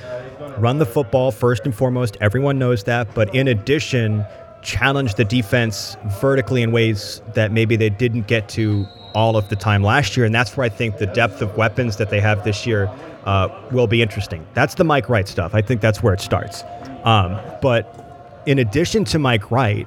run 0.58 0.78
the 0.78 0.86
football 0.86 1.30
first 1.30 1.64
and 1.64 1.74
foremost. 1.74 2.16
Everyone 2.20 2.58
knows 2.58 2.84
that. 2.84 3.14
But 3.14 3.34
in 3.34 3.48
addition, 3.48 4.24
challenge 4.62 5.14
the 5.14 5.24
defense 5.24 5.96
vertically 6.20 6.62
in 6.62 6.72
ways 6.72 7.22
that 7.34 7.52
maybe 7.52 7.76
they 7.76 7.90
didn't 7.90 8.26
get 8.26 8.48
to 8.50 8.86
all 9.14 9.36
of 9.36 9.48
the 9.48 9.56
time 9.56 9.82
last 9.82 10.16
year. 10.16 10.26
And 10.26 10.34
that's 10.34 10.56
where 10.56 10.64
I 10.64 10.68
think 10.68 10.98
the 10.98 11.06
depth 11.06 11.40
of 11.42 11.56
weapons 11.56 11.96
that 11.96 12.10
they 12.10 12.20
have 12.20 12.44
this 12.44 12.66
year 12.66 12.90
uh, 13.28 13.48
will 13.70 13.86
be 13.86 14.00
interesting. 14.00 14.46
That's 14.54 14.74
the 14.74 14.84
Mike 14.84 15.10
Wright 15.10 15.28
stuff. 15.28 15.54
I 15.54 15.60
think 15.60 15.82
that's 15.82 16.02
where 16.02 16.14
it 16.14 16.20
starts. 16.20 16.64
Um, 17.04 17.38
but 17.60 18.42
in 18.46 18.58
addition 18.58 19.04
to 19.04 19.18
Mike 19.18 19.50
Wright, 19.50 19.86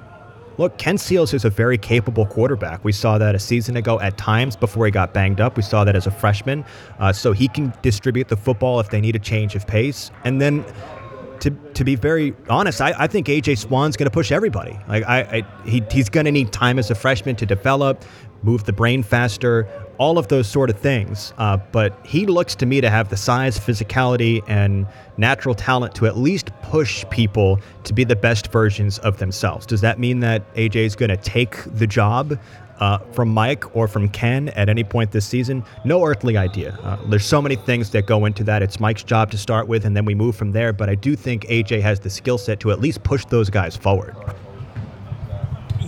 look, 0.59 0.77
Ken 0.77 0.95
Seals 0.95 1.33
is 1.33 1.43
a 1.43 1.49
very 1.49 1.79
capable 1.79 2.27
quarterback. 2.27 2.83
We 2.85 2.91
saw 2.91 3.17
that 3.17 3.33
a 3.33 3.39
season 3.39 3.77
ago 3.77 3.99
at 3.99 4.15
times 4.15 4.55
before 4.55 4.85
he 4.85 4.91
got 4.91 5.15
banged 5.15 5.41
up. 5.41 5.57
We 5.57 5.63
saw 5.63 5.83
that 5.85 5.95
as 5.95 6.05
a 6.05 6.11
freshman. 6.11 6.63
Uh, 6.99 7.11
so 7.11 7.31
he 7.31 7.47
can 7.47 7.73
distribute 7.81 8.27
the 8.27 8.37
football 8.37 8.79
if 8.79 8.91
they 8.91 9.01
need 9.01 9.15
a 9.15 9.19
change 9.19 9.55
of 9.55 9.65
pace. 9.65 10.11
And 10.23 10.39
then 10.39 10.63
to, 11.39 11.49
to 11.49 11.83
be 11.83 11.95
very 11.95 12.35
honest, 12.47 12.79
I, 12.79 12.93
I 12.95 13.07
think 13.07 13.25
AJ 13.25 13.57
Swann's 13.57 13.97
going 13.97 14.05
to 14.05 14.13
push 14.13 14.31
everybody. 14.31 14.79
Like 14.87 15.03
I, 15.05 15.19
I 15.19 15.67
he, 15.67 15.83
he's 15.89 16.09
going 16.09 16.27
to 16.27 16.31
need 16.31 16.53
time 16.53 16.77
as 16.77 16.91
a 16.91 16.95
freshman 16.95 17.35
to 17.37 17.47
develop, 17.47 18.05
move 18.43 18.65
the 18.65 18.73
brain 18.73 19.01
faster, 19.01 19.67
all 20.01 20.17
of 20.17 20.29
those 20.29 20.47
sort 20.47 20.71
of 20.71 20.79
things. 20.79 21.31
Uh, 21.37 21.57
but 21.71 21.95
he 22.03 22.25
looks 22.25 22.55
to 22.55 22.65
me 22.65 22.81
to 22.81 22.89
have 22.89 23.09
the 23.09 23.15
size, 23.15 23.59
physicality, 23.59 24.41
and 24.47 24.87
natural 25.17 25.53
talent 25.53 25.93
to 25.93 26.07
at 26.07 26.17
least 26.17 26.49
push 26.63 27.05
people 27.11 27.59
to 27.83 27.93
be 27.93 28.03
the 28.03 28.15
best 28.15 28.51
versions 28.51 28.97
of 28.99 29.19
themselves. 29.19 29.63
Does 29.67 29.81
that 29.81 29.99
mean 29.99 30.19
that 30.21 30.51
AJ 30.55 30.75
is 30.87 30.95
going 30.95 31.09
to 31.09 31.17
take 31.17 31.55
the 31.75 31.85
job? 31.85 32.39
Uh, 32.79 32.97
from 33.11 33.29
Mike 33.29 33.75
or 33.75 33.87
from 33.87 34.09
Ken 34.09 34.49
at 34.49 34.67
any 34.67 34.83
point 34.83 35.11
this 35.11 35.23
season? 35.27 35.63
No 35.85 36.03
earthly 36.03 36.35
idea. 36.35 36.79
Uh, 36.81 36.97
there's 37.09 37.23
so 37.23 37.39
many 37.39 37.55
things 37.55 37.91
that 37.91 38.07
go 38.07 38.25
into 38.25 38.43
that. 38.45 38.63
It's 38.63 38.79
Mike's 38.79 39.03
job 39.03 39.29
to 39.29 39.37
start 39.37 39.67
with, 39.67 39.85
and 39.85 39.95
then 39.95 40.03
we 40.03 40.15
move 40.15 40.35
from 40.35 40.51
there. 40.51 40.73
But 40.73 40.89
I 40.89 40.95
do 40.95 41.15
think 41.15 41.43
AJ 41.43 41.81
has 41.81 41.99
the 41.99 42.09
skill 42.09 42.39
set 42.39 42.59
to 42.61 42.71
at 42.71 42.81
least 42.81 43.03
push 43.03 43.23
those 43.25 43.51
guys 43.51 43.77
forward. 43.77 44.15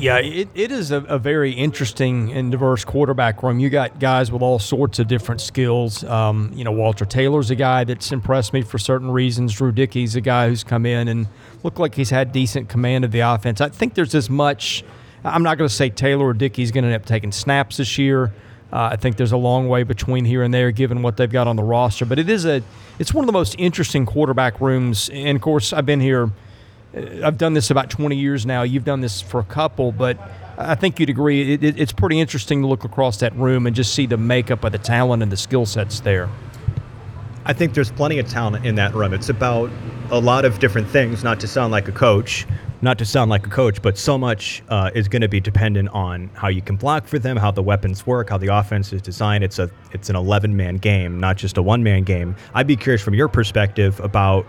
Yeah, 0.03 0.17
it, 0.17 0.49
it 0.53 0.69
is 0.69 0.91
a, 0.91 0.97
a, 1.03 1.17
very 1.17 1.53
interesting 1.53 2.33
and 2.33 2.51
diverse 2.51 2.83
quarterback 2.83 3.41
room. 3.41 3.61
You 3.61 3.69
got 3.69 4.01
guys 4.01 4.33
with 4.33 4.41
all 4.41 4.59
sorts 4.59 4.99
of 4.99 5.07
different 5.07 5.39
skills. 5.39 6.03
Um, 6.03 6.51
you 6.53 6.65
know, 6.65 6.73
Walter 6.73 7.05
Taylor's 7.05 7.49
a 7.51 7.55
guy 7.55 7.85
that's 7.85 8.11
impressed 8.11 8.51
me 8.51 8.63
for 8.63 8.77
certain 8.77 9.09
reasons. 9.09 9.53
Drew 9.53 9.71
Dickey's 9.71 10.17
a 10.17 10.19
guy 10.19 10.49
who's 10.49 10.61
come 10.61 10.85
in 10.85 11.07
and 11.07 11.29
looked 11.63 11.79
like 11.79 11.95
he's 11.95 12.09
had 12.09 12.33
decent 12.33 12.67
command 12.67 13.05
of 13.05 13.13
the 13.13 13.21
offense. 13.21 13.61
I 13.61 13.69
think 13.69 13.93
there's 13.93 14.13
as 14.13 14.29
much. 14.29 14.83
I'm 15.23 15.41
not 15.41 15.57
going 15.57 15.69
to 15.69 15.73
say 15.73 15.89
Taylor 15.89 16.25
or 16.25 16.33
Dickey's 16.33 16.71
going 16.71 16.83
to 16.83 16.89
end 16.89 17.01
up 17.01 17.05
taking 17.05 17.31
snaps 17.31 17.77
this 17.77 17.97
year. 17.97 18.33
Uh, 18.73 18.89
I 18.91 18.97
think 18.97 19.15
there's 19.15 19.31
a 19.31 19.37
long 19.37 19.69
way 19.69 19.83
between 19.83 20.25
here 20.25 20.43
and 20.43 20.53
there, 20.53 20.71
given 20.71 21.01
what 21.01 21.15
they've 21.15 21.31
got 21.31 21.47
on 21.47 21.55
the 21.55 21.63
roster. 21.63 22.03
But 22.05 22.19
it 22.19 22.29
is 22.29 22.43
a, 22.45 22.61
it's 22.99 23.13
one 23.13 23.23
of 23.23 23.27
the 23.27 23.31
most 23.31 23.55
interesting 23.57 24.05
quarterback 24.05 24.59
rooms. 24.59 25.09
And 25.13 25.37
of 25.37 25.41
course, 25.41 25.71
I've 25.71 25.85
been 25.85 26.01
here 26.01 26.29
I've 26.95 27.37
done 27.37 27.53
this 27.53 27.71
about 27.71 27.89
20 27.89 28.15
years 28.15 28.45
now. 28.45 28.63
You've 28.63 28.85
done 28.85 29.01
this 29.01 29.21
for 29.21 29.39
a 29.39 29.43
couple, 29.43 29.91
but 29.91 30.17
I 30.57 30.75
think 30.75 30.99
you'd 30.99 31.09
agree 31.09 31.53
it, 31.53 31.63
it, 31.63 31.79
it's 31.79 31.91
pretty 31.91 32.19
interesting 32.19 32.61
to 32.61 32.67
look 32.67 32.83
across 32.83 33.17
that 33.17 33.35
room 33.35 33.65
and 33.65 33.75
just 33.75 33.93
see 33.93 34.05
the 34.05 34.17
makeup 34.17 34.63
of 34.63 34.71
the 34.71 34.77
talent 34.77 35.23
and 35.23 35.31
the 35.31 35.37
skill 35.37 35.65
sets 35.65 36.01
there. 36.01 36.29
I 37.45 37.53
think 37.53 37.73
there's 37.73 37.91
plenty 37.91 38.19
of 38.19 38.27
talent 38.27 38.65
in 38.65 38.75
that 38.75 38.93
room. 38.93 39.13
It's 39.13 39.29
about 39.29 39.69
a 40.11 40.19
lot 40.19 40.45
of 40.45 40.59
different 40.59 40.87
things, 40.87 41.23
not 41.23 41.39
to 41.41 41.47
sound 41.47 41.71
like 41.71 41.87
a 41.87 41.91
coach, 41.91 42.45
not 42.81 42.97
to 42.99 43.05
sound 43.05 43.31
like 43.31 43.45
a 43.47 43.49
coach, 43.49 43.81
but 43.81 43.97
so 43.97 44.17
much 44.17 44.63
uh, 44.69 44.91
is 44.93 45.07
going 45.07 45.23
to 45.23 45.27
be 45.27 45.39
dependent 45.39 45.89
on 45.89 46.29
how 46.35 46.47
you 46.47 46.61
can 46.61 46.75
block 46.75 47.07
for 47.07 47.17
them, 47.17 47.35
how 47.35 47.51
the 47.51 47.63
weapons 47.63 48.05
work, 48.05 48.29
how 48.29 48.37
the 48.37 48.47
offense 48.47 48.93
is 48.93 49.01
designed. 49.01 49.43
It's 49.43 49.59
a 49.59 49.69
it's 49.91 50.09
an 50.09 50.15
11 50.15 50.55
man 50.55 50.77
game, 50.77 51.19
not 51.19 51.37
just 51.37 51.57
a 51.57 51.61
one 51.61 51.83
man 51.83 52.03
game. 52.03 52.35
I'd 52.53 52.67
be 52.67 52.75
curious 52.75 53.01
from 53.01 53.15
your 53.15 53.27
perspective 53.27 53.99
about 53.99 54.45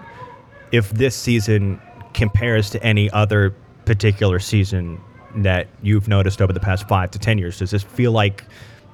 if 0.71 0.91
this 0.91 1.17
season 1.17 1.81
compares 2.15 2.71
to 2.71 2.83
any 2.83 3.11
other 3.11 3.55
particular 3.85 4.39
season 4.39 5.01
that 5.37 5.69
you've 5.83 6.09
noticed 6.09 6.41
over 6.41 6.53
the 6.53 6.61
past 6.61 6.89
five 6.89 7.11
to 7.13 7.19
10 7.19 7.39
years? 7.39 7.59
Does 7.59 7.71
this 7.71 7.83
feel 7.83 8.13
like, 8.13 8.45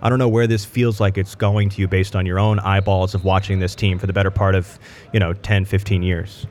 I 0.02 0.08
don't 0.08 0.18
know 0.18 0.28
where 0.28 0.46
this 0.46 0.64
feels 0.64 1.00
like 1.00 1.18
it's 1.18 1.34
going 1.34 1.68
to 1.70 1.80
you 1.80 1.88
based 1.88 2.16
on 2.16 2.26
your 2.26 2.38
own 2.38 2.58
eyeballs 2.60 3.14
of 3.14 3.24
watching 3.24 3.60
this 3.60 3.74
team 3.74 3.98
for 3.98 4.06
the 4.06 4.12
better 4.12 4.30
part 4.30 4.54
of, 4.54 4.78
you 5.12 5.20
know, 5.20 5.32
10, 5.32 5.64
15 5.64 6.02
years? 6.02 6.46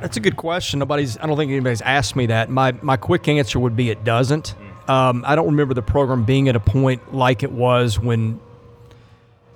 That's 0.00 0.16
a 0.16 0.20
good 0.20 0.36
question. 0.36 0.78
Nobody's, 0.78 1.18
I 1.18 1.26
don't 1.26 1.36
think 1.36 1.52
anybody's 1.52 1.82
asked 1.82 2.16
me 2.16 2.26
that. 2.26 2.48
My, 2.48 2.72
my 2.80 2.96
quick 2.96 3.28
answer 3.28 3.60
would 3.60 3.76
be 3.76 3.90
it 3.90 4.02
doesn't. 4.02 4.54
Um, 4.88 5.24
I 5.26 5.36
don't 5.36 5.46
remember 5.46 5.74
the 5.74 5.82
program 5.82 6.24
being 6.24 6.48
at 6.48 6.56
a 6.56 6.60
point 6.60 7.14
like 7.14 7.42
it 7.42 7.52
was 7.52 7.98
when 8.00 8.40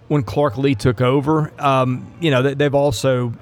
when 0.08 0.22
Clark 0.22 0.58
Lea 0.58 0.74
took 0.74 1.00
over. 1.00 1.52
Um, 1.58 2.12
you 2.20 2.30
know, 2.30 2.42
they, 2.54 2.64
have 2.64 2.74
also 2.74 3.32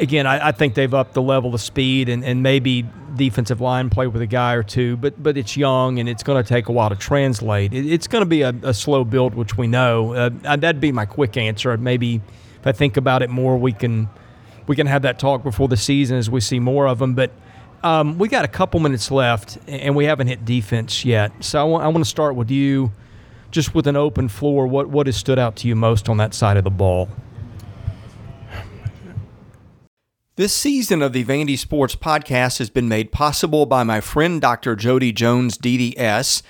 again, 0.00 0.26
I, 0.26 0.48
I, 0.48 0.52
think 0.52 0.74
they've 0.74 0.92
upped 0.92 1.14
the 1.14 1.22
level 1.22 1.54
of 1.54 1.60
speed 1.60 2.08
and, 2.08 2.24
and 2.24 2.42
maybe 2.42 2.86
defensive 3.14 3.60
line 3.60 3.90
play 3.90 4.06
with 4.06 4.22
a 4.22 4.26
guy 4.26 4.54
or 4.54 4.62
two, 4.62 4.96
but 4.96 5.22
but 5.22 5.36
it's 5.36 5.56
young 5.56 5.98
and 5.98 6.08
it's 6.08 6.22
going 6.22 6.42
to 6.42 6.48
take 6.48 6.68
a 6.68 6.72
while 6.72 6.88
to 6.88 6.96
translate. 6.96 7.72
It, 7.72 7.86
it's 7.86 8.06
going 8.06 8.22
to 8.22 8.28
be 8.28 8.42
a, 8.42 8.54
a, 8.62 8.74
slow 8.74 9.04
build, 9.04 9.34
which 9.34 9.56
we 9.56 9.66
know. 9.66 10.14
Uh, 10.14 10.30
that'd 10.56 10.80
be 10.80 10.90
my 10.90 11.06
quick 11.06 11.36
answer. 11.36 11.76
Maybe 11.76 12.16
if 12.58 12.66
I 12.66 12.72
think 12.72 12.96
about 12.96 13.22
it 13.22 13.30
more, 13.30 13.56
we 13.56 13.72
can 13.72 14.08
we 14.66 14.74
can 14.74 14.86
have 14.86 15.02
that 15.02 15.18
talk 15.18 15.42
before 15.42 15.68
the 15.68 15.76
season 15.76 16.16
as 16.16 16.30
we 16.30 16.40
see 16.40 16.58
more 16.58 16.88
of 16.88 16.98
them. 16.98 17.14
But 17.14 17.30
um, 17.82 18.18
we 18.18 18.28
got 18.28 18.44
a 18.44 18.48
couple 18.48 18.80
minutes 18.80 19.10
left, 19.10 19.58
and 19.66 19.94
we 19.94 20.04
haven't 20.06 20.28
hit 20.28 20.44
defense 20.44 21.04
yet. 21.04 21.32
So 21.40 21.60
I 21.60 21.64
want, 21.64 21.84
I 21.84 21.88
want 21.88 22.04
to 22.04 22.10
start 22.10 22.36
with 22.36 22.50
you, 22.50 22.92
just 23.50 23.74
with 23.74 23.86
an 23.86 23.96
open 23.96 24.28
floor. 24.28 24.66
What 24.66 24.88
what 24.88 25.06
has 25.06 25.16
stood 25.16 25.38
out 25.38 25.56
to 25.56 25.68
you 25.68 25.76
most 25.76 26.08
on 26.08 26.16
that 26.18 26.34
side 26.34 26.56
of 26.56 26.64
the 26.64 26.70
ball? 26.70 27.08
This 30.40 30.54
season 30.54 31.02
of 31.02 31.12
the 31.12 31.22
Vandy 31.22 31.58
Sports 31.58 31.94
Podcast 31.94 32.60
has 32.60 32.70
been 32.70 32.88
made 32.88 33.12
possible 33.12 33.66
by 33.66 33.82
my 33.82 34.00
friend 34.00 34.40
Dr. 34.40 34.74
Jody 34.74 35.12
Jones, 35.12 35.58
DDS. 35.58 36.40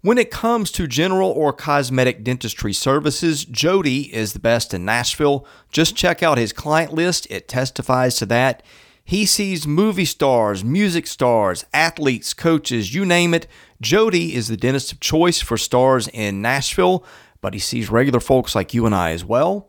When 0.00 0.18
it 0.18 0.32
comes 0.32 0.72
to 0.72 0.88
general 0.88 1.30
or 1.30 1.52
cosmetic 1.52 2.24
dentistry 2.24 2.72
services, 2.72 3.44
Jody 3.44 4.12
is 4.12 4.32
the 4.32 4.40
best 4.40 4.74
in 4.74 4.84
Nashville. 4.84 5.46
Just 5.70 5.94
check 5.94 6.20
out 6.20 6.36
his 6.36 6.52
client 6.52 6.92
list, 6.92 7.28
it 7.30 7.46
testifies 7.46 8.16
to 8.16 8.26
that. 8.26 8.60
He 9.04 9.24
sees 9.24 9.68
movie 9.68 10.04
stars, 10.04 10.64
music 10.64 11.06
stars, 11.06 11.64
athletes, 11.72 12.34
coaches, 12.34 12.92
you 12.92 13.06
name 13.06 13.34
it. 13.34 13.46
Jody 13.80 14.34
is 14.34 14.48
the 14.48 14.56
dentist 14.56 14.90
of 14.90 14.98
choice 14.98 15.40
for 15.40 15.56
stars 15.56 16.08
in 16.08 16.42
Nashville, 16.42 17.04
but 17.40 17.54
he 17.54 17.60
sees 17.60 17.88
regular 17.88 18.18
folks 18.18 18.56
like 18.56 18.74
you 18.74 18.84
and 18.84 18.96
I 18.96 19.12
as 19.12 19.24
well. 19.24 19.68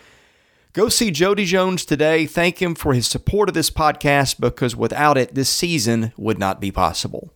Go 0.73 0.87
see 0.87 1.11
Jody 1.11 1.43
Jones 1.43 1.83
today. 1.83 2.25
Thank 2.25 2.61
him 2.61 2.75
for 2.75 2.93
his 2.93 3.05
support 3.05 3.49
of 3.49 3.55
this 3.55 3.69
podcast 3.69 4.39
because 4.39 4.73
without 4.73 5.17
it, 5.17 5.35
this 5.35 5.49
season 5.49 6.13
would 6.15 6.39
not 6.39 6.61
be 6.61 6.71
possible. 6.71 7.33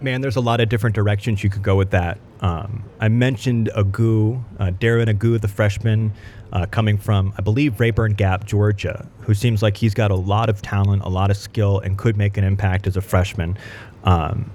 Man, 0.00 0.22
there's 0.22 0.36
a 0.36 0.40
lot 0.40 0.62
of 0.62 0.70
different 0.70 0.96
directions 0.96 1.44
you 1.44 1.50
could 1.50 1.62
go 1.62 1.76
with 1.76 1.90
that. 1.90 2.18
Um, 2.40 2.84
I 2.98 3.08
mentioned 3.08 3.68
Agu, 3.76 4.42
uh, 4.58 4.70
Darren 4.70 5.14
Agu, 5.14 5.38
the 5.38 5.48
freshman, 5.48 6.14
uh, 6.54 6.64
coming 6.64 6.96
from, 6.96 7.34
I 7.36 7.42
believe, 7.42 7.74
Rabun 7.74 8.16
Gap, 8.16 8.46
Georgia, 8.46 9.06
who 9.20 9.34
seems 9.34 9.62
like 9.62 9.76
he's 9.76 9.92
got 9.92 10.10
a 10.10 10.16
lot 10.16 10.48
of 10.48 10.62
talent, 10.62 11.02
a 11.02 11.10
lot 11.10 11.30
of 11.30 11.36
skill, 11.36 11.80
and 11.80 11.98
could 11.98 12.16
make 12.16 12.38
an 12.38 12.44
impact 12.44 12.86
as 12.86 12.96
a 12.96 13.02
freshman. 13.02 13.58
Um, 14.04 14.50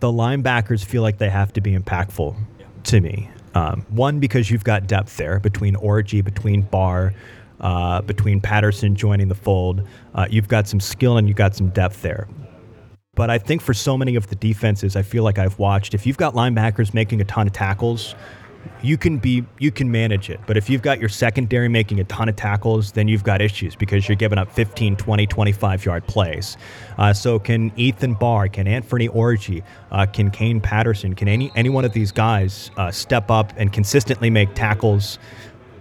the 0.00 0.08
linebackers 0.08 0.84
feel 0.84 1.02
like 1.02 1.18
they 1.18 1.30
have 1.30 1.52
to 1.52 1.60
be 1.60 1.78
impactful 1.78 2.36
to 2.82 3.00
me. 3.00 3.30
Um, 3.54 3.86
one, 3.88 4.18
because 4.18 4.50
you've 4.50 4.64
got 4.64 4.86
depth 4.86 5.16
there 5.16 5.38
between 5.38 5.76
Orji, 5.76 6.24
between 6.24 6.62
Barr, 6.62 7.14
uh, 7.60 8.02
between 8.02 8.40
Patterson 8.40 8.96
joining 8.96 9.28
the 9.28 9.34
fold. 9.34 9.86
Uh, 10.14 10.26
you've 10.28 10.48
got 10.48 10.66
some 10.66 10.80
skill 10.80 11.16
and 11.16 11.28
you've 11.28 11.36
got 11.36 11.54
some 11.54 11.68
depth 11.68 12.02
there. 12.02 12.28
But 13.14 13.30
I 13.30 13.38
think 13.38 13.62
for 13.62 13.72
so 13.72 13.96
many 13.96 14.16
of 14.16 14.26
the 14.26 14.34
defenses, 14.34 14.96
I 14.96 15.02
feel 15.02 15.22
like 15.22 15.38
I've 15.38 15.58
watched, 15.58 15.94
if 15.94 16.04
you've 16.04 16.16
got 16.16 16.34
linebackers 16.34 16.92
making 16.92 17.20
a 17.20 17.24
ton 17.24 17.46
of 17.46 17.52
tackles, 17.52 18.16
you 18.82 18.96
can 18.96 19.18
be 19.18 19.44
you 19.58 19.70
can 19.70 19.90
manage 19.90 20.30
it 20.30 20.40
but 20.46 20.56
if 20.56 20.68
you've 20.68 20.82
got 20.82 21.00
your 21.00 21.08
secondary 21.08 21.68
making 21.68 22.00
a 22.00 22.04
ton 22.04 22.28
of 22.28 22.36
tackles 22.36 22.92
then 22.92 23.08
you've 23.08 23.24
got 23.24 23.40
issues 23.40 23.74
because 23.76 24.08
you're 24.08 24.16
giving 24.16 24.38
up 24.38 24.50
15 24.50 24.96
20 24.96 25.26
25 25.26 25.84
yard 25.84 26.06
plays 26.06 26.56
uh, 26.98 27.12
so 27.12 27.38
can 27.38 27.72
ethan 27.76 28.14
barr 28.14 28.48
can 28.48 28.66
anthony 28.66 29.08
orji 29.08 29.62
uh, 29.90 30.06
can 30.06 30.30
kane 30.30 30.60
patterson 30.60 31.14
can 31.14 31.28
any 31.28 31.50
any 31.54 31.68
one 31.68 31.84
of 31.84 31.92
these 31.92 32.12
guys 32.12 32.70
uh, 32.76 32.90
step 32.90 33.30
up 33.30 33.52
and 33.56 33.72
consistently 33.72 34.30
make 34.30 34.54
tackles 34.54 35.18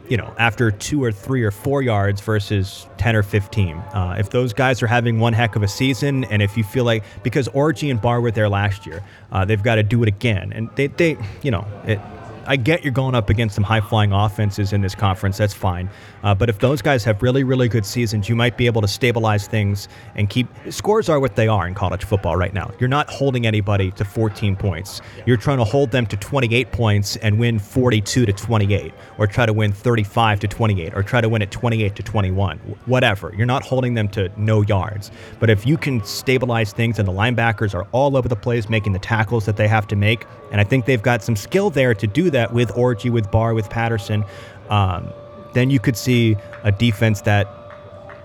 you 0.09 0.17
know, 0.17 0.33
after 0.37 0.69
two 0.69 1.03
or 1.03 1.11
three 1.11 1.43
or 1.43 1.51
four 1.51 1.81
yards 1.81 2.21
versus 2.21 2.87
10 2.97 3.15
or 3.15 3.23
15. 3.23 3.77
Uh, 3.77 4.15
if 4.19 4.29
those 4.29 4.53
guys 4.53 4.83
are 4.83 4.87
having 4.87 5.19
one 5.19 5.33
heck 5.33 5.55
of 5.55 5.63
a 5.63 5.67
season, 5.67 6.23
and 6.25 6.41
if 6.41 6.57
you 6.57 6.63
feel 6.63 6.83
like, 6.83 7.03
because 7.23 7.47
Orji 7.49 7.89
and 7.89 8.01
Barr 8.01 8.19
were 8.21 8.31
there 8.31 8.49
last 8.49 8.85
year, 8.85 9.03
uh, 9.31 9.45
they've 9.45 9.63
got 9.63 9.75
to 9.75 9.83
do 9.83 10.03
it 10.03 10.09
again. 10.09 10.51
And 10.53 10.69
they, 10.75 10.87
they 10.87 11.17
you 11.41 11.51
know, 11.51 11.65
it, 11.85 11.99
I 12.45 12.55
get 12.55 12.83
you're 12.83 12.91
going 12.91 13.15
up 13.15 13.29
against 13.29 13.55
some 13.55 13.63
high 13.63 13.81
flying 13.81 14.11
offenses 14.11 14.73
in 14.73 14.81
this 14.81 14.95
conference. 14.95 15.37
That's 15.37 15.53
fine. 15.53 15.89
Uh, 16.23 16.35
but 16.35 16.49
if 16.49 16.59
those 16.59 16.81
guys 16.81 17.03
have 17.03 17.21
really, 17.21 17.43
really 17.43 17.67
good 17.67 17.85
seasons, 17.85 18.29
you 18.29 18.35
might 18.35 18.57
be 18.57 18.65
able 18.65 18.81
to 18.81 18.87
stabilize 18.87 19.47
things 19.47 19.87
and 20.15 20.29
keep. 20.29 20.47
Scores 20.69 21.09
are 21.09 21.19
what 21.19 21.35
they 21.35 21.47
are 21.47 21.67
in 21.67 21.73
college 21.73 22.03
football 22.03 22.35
right 22.35 22.53
now. 22.53 22.71
You're 22.79 22.89
not 22.89 23.09
holding 23.09 23.45
anybody 23.45 23.91
to 23.91 24.05
14 24.05 24.55
points. 24.55 25.01
You're 25.25 25.37
trying 25.37 25.57
to 25.57 25.63
hold 25.63 25.91
them 25.91 26.05
to 26.07 26.17
28 26.17 26.71
points 26.71 27.15
and 27.17 27.39
win 27.39 27.59
42 27.59 28.25
to 28.25 28.33
28, 28.33 28.93
or 29.17 29.27
try 29.27 29.45
to 29.45 29.53
win 29.53 29.71
35 29.71 30.39
to 30.41 30.47
28, 30.47 30.93
or 30.95 31.03
try 31.03 31.21
to 31.21 31.29
win 31.29 31.41
at 31.41 31.51
28 31.51 31.95
to 31.95 32.03
21. 32.03 32.57
Whatever. 32.85 33.33
You're 33.35 33.45
not 33.45 33.63
holding 33.63 33.93
them 33.93 34.07
to 34.09 34.31
no 34.37 34.61
yards. 34.61 35.11
But 35.39 35.49
if 35.49 35.65
you 35.65 35.77
can 35.77 36.03
stabilize 36.03 36.73
things 36.73 36.99
and 36.99 37.07
the 37.07 37.13
linebackers 37.13 37.73
are 37.73 37.87
all 37.91 38.17
over 38.17 38.27
the 38.27 38.35
place 38.35 38.69
making 38.69 38.93
the 38.93 38.99
tackles 38.99 39.45
that 39.45 39.57
they 39.57 39.67
have 39.67 39.87
to 39.87 39.95
make, 39.95 40.25
and 40.51 40.61
I 40.61 40.63
think 40.63 40.85
they've 40.85 41.01
got 41.01 41.23
some 41.23 41.35
skill 41.35 41.69
there 41.69 41.93
to 41.95 42.07
do 42.07 42.29
that 42.33 42.53
with 42.53 42.69
Orji, 42.69 43.09
with 43.09 43.31
Barr, 43.31 43.53
with 43.53 43.69
Patterson, 43.69 44.23
um, 44.69 45.11
then 45.53 45.69
you 45.69 45.79
could 45.79 45.97
see 45.97 46.35
a 46.63 46.71
defense 46.71 47.21
that 47.21 47.47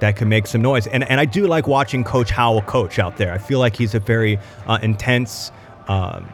that 0.01 0.17
can 0.17 0.29
make 0.29 0.47
some 0.47 0.63
noise. 0.63 0.87
And 0.87 1.05
and 1.05 1.21
I 1.21 1.25
do 1.25 1.47
like 1.47 1.67
watching 1.67 2.05
Coach 2.05 2.31
Howell 2.31 2.63
coach 2.63 2.99
out 2.99 3.17
there. 3.17 3.33
I 3.33 3.39
feel 3.39 3.59
like 3.59 3.77
he's 3.77 3.95
a 3.95 4.01
very 4.01 4.39
uh, 4.67 4.79
intense. 4.83 5.53
Um, 5.89 6.29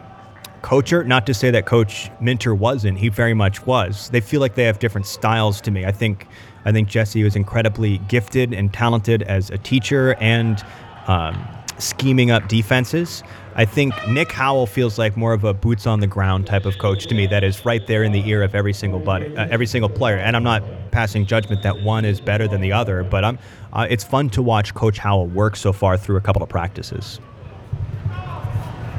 coacher. 0.63 1.05
Not 1.05 1.27
to 1.27 1.35
say 1.35 1.51
that 1.51 1.67
Coach 1.67 2.11
Minter 2.21 2.55
wasn't; 2.55 2.99
he 2.99 3.11
very 3.11 3.35
much 3.35 3.65
was. 3.67 4.09
They 4.09 4.21
feel 4.21 4.41
like 4.41 4.55
they 4.55 4.65
have 4.65 4.79
different 4.79 5.07
styles 5.07 5.61
to 5.61 5.71
me. 5.71 5.85
I 5.85 5.93
think 5.93 6.27
I 6.65 6.73
think 6.73 6.89
Jesse 6.89 7.23
was 7.23 7.37
incredibly 7.37 7.99
gifted 7.99 8.53
and 8.53 8.73
talented 8.73 9.23
as 9.23 9.51
a 9.51 9.59
teacher 9.59 10.15
and 10.21 10.65
um, 11.07 11.37
scheming 11.79 12.31
up 12.31 12.49
defenses. 12.49 13.23
I 13.57 13.65
think 13.65 13.95
Nick 14.09 14.33
Howell 14.33 14.67
feels 14.67 14.99
like 14.99 15.17
more 15.17 15.33
of 15.33 15.45
a 15.45 15.55
boots 15.55 15.87
on 15.87 16.01
the 16.01 16.07
ground 16.07 16.47
type 16.47 16.67
of 16.67 16.79
coach 16.79 17.07
to 17.07 17.15
me 17.15 17.27
that 17.29 17.45
is 17.45 17.65
right 17.65 17.87
there 17.87 18.03
in 18.03 18.13
the 18.13 18.29
ear 18.29 18.43
of 18.43 18.55
every 18.55 18.73
single 18.73 18.99
buddy, 18.99 19.37
uh, 19.37 19.47
every 19.49 19.67
single 19.67 19.89
player. 19.89 20.17
And 20.17 20.35
I'm 20.37 20.43
not 20.43 20.63
passing 20.91 21.25
judgment 21.25 21.63
that 21.63 21.83
one 21.83 22.05
is 22.05 22.21
better 22.21 22.49
than 22.49 22.61
the 22.61 22.73
other, 22.73 23.05
but 23.05 23.25
I'm 23.25 23.39
uh, 23.73 23.87
it's 23.91 24.05
fun 24.05 24.31
to 24.31 24.43
watch 24.43 24.75
Coach 24.75 24.99
Howell 24.99 25.27
work 25.27 25.57
so 25.57 25.73
far 25.73 25.97
through 25.97 26.17
a 26.17 26.21
couple 26.21 26.43
of 26.43 26.49
practices. 26.49 27.21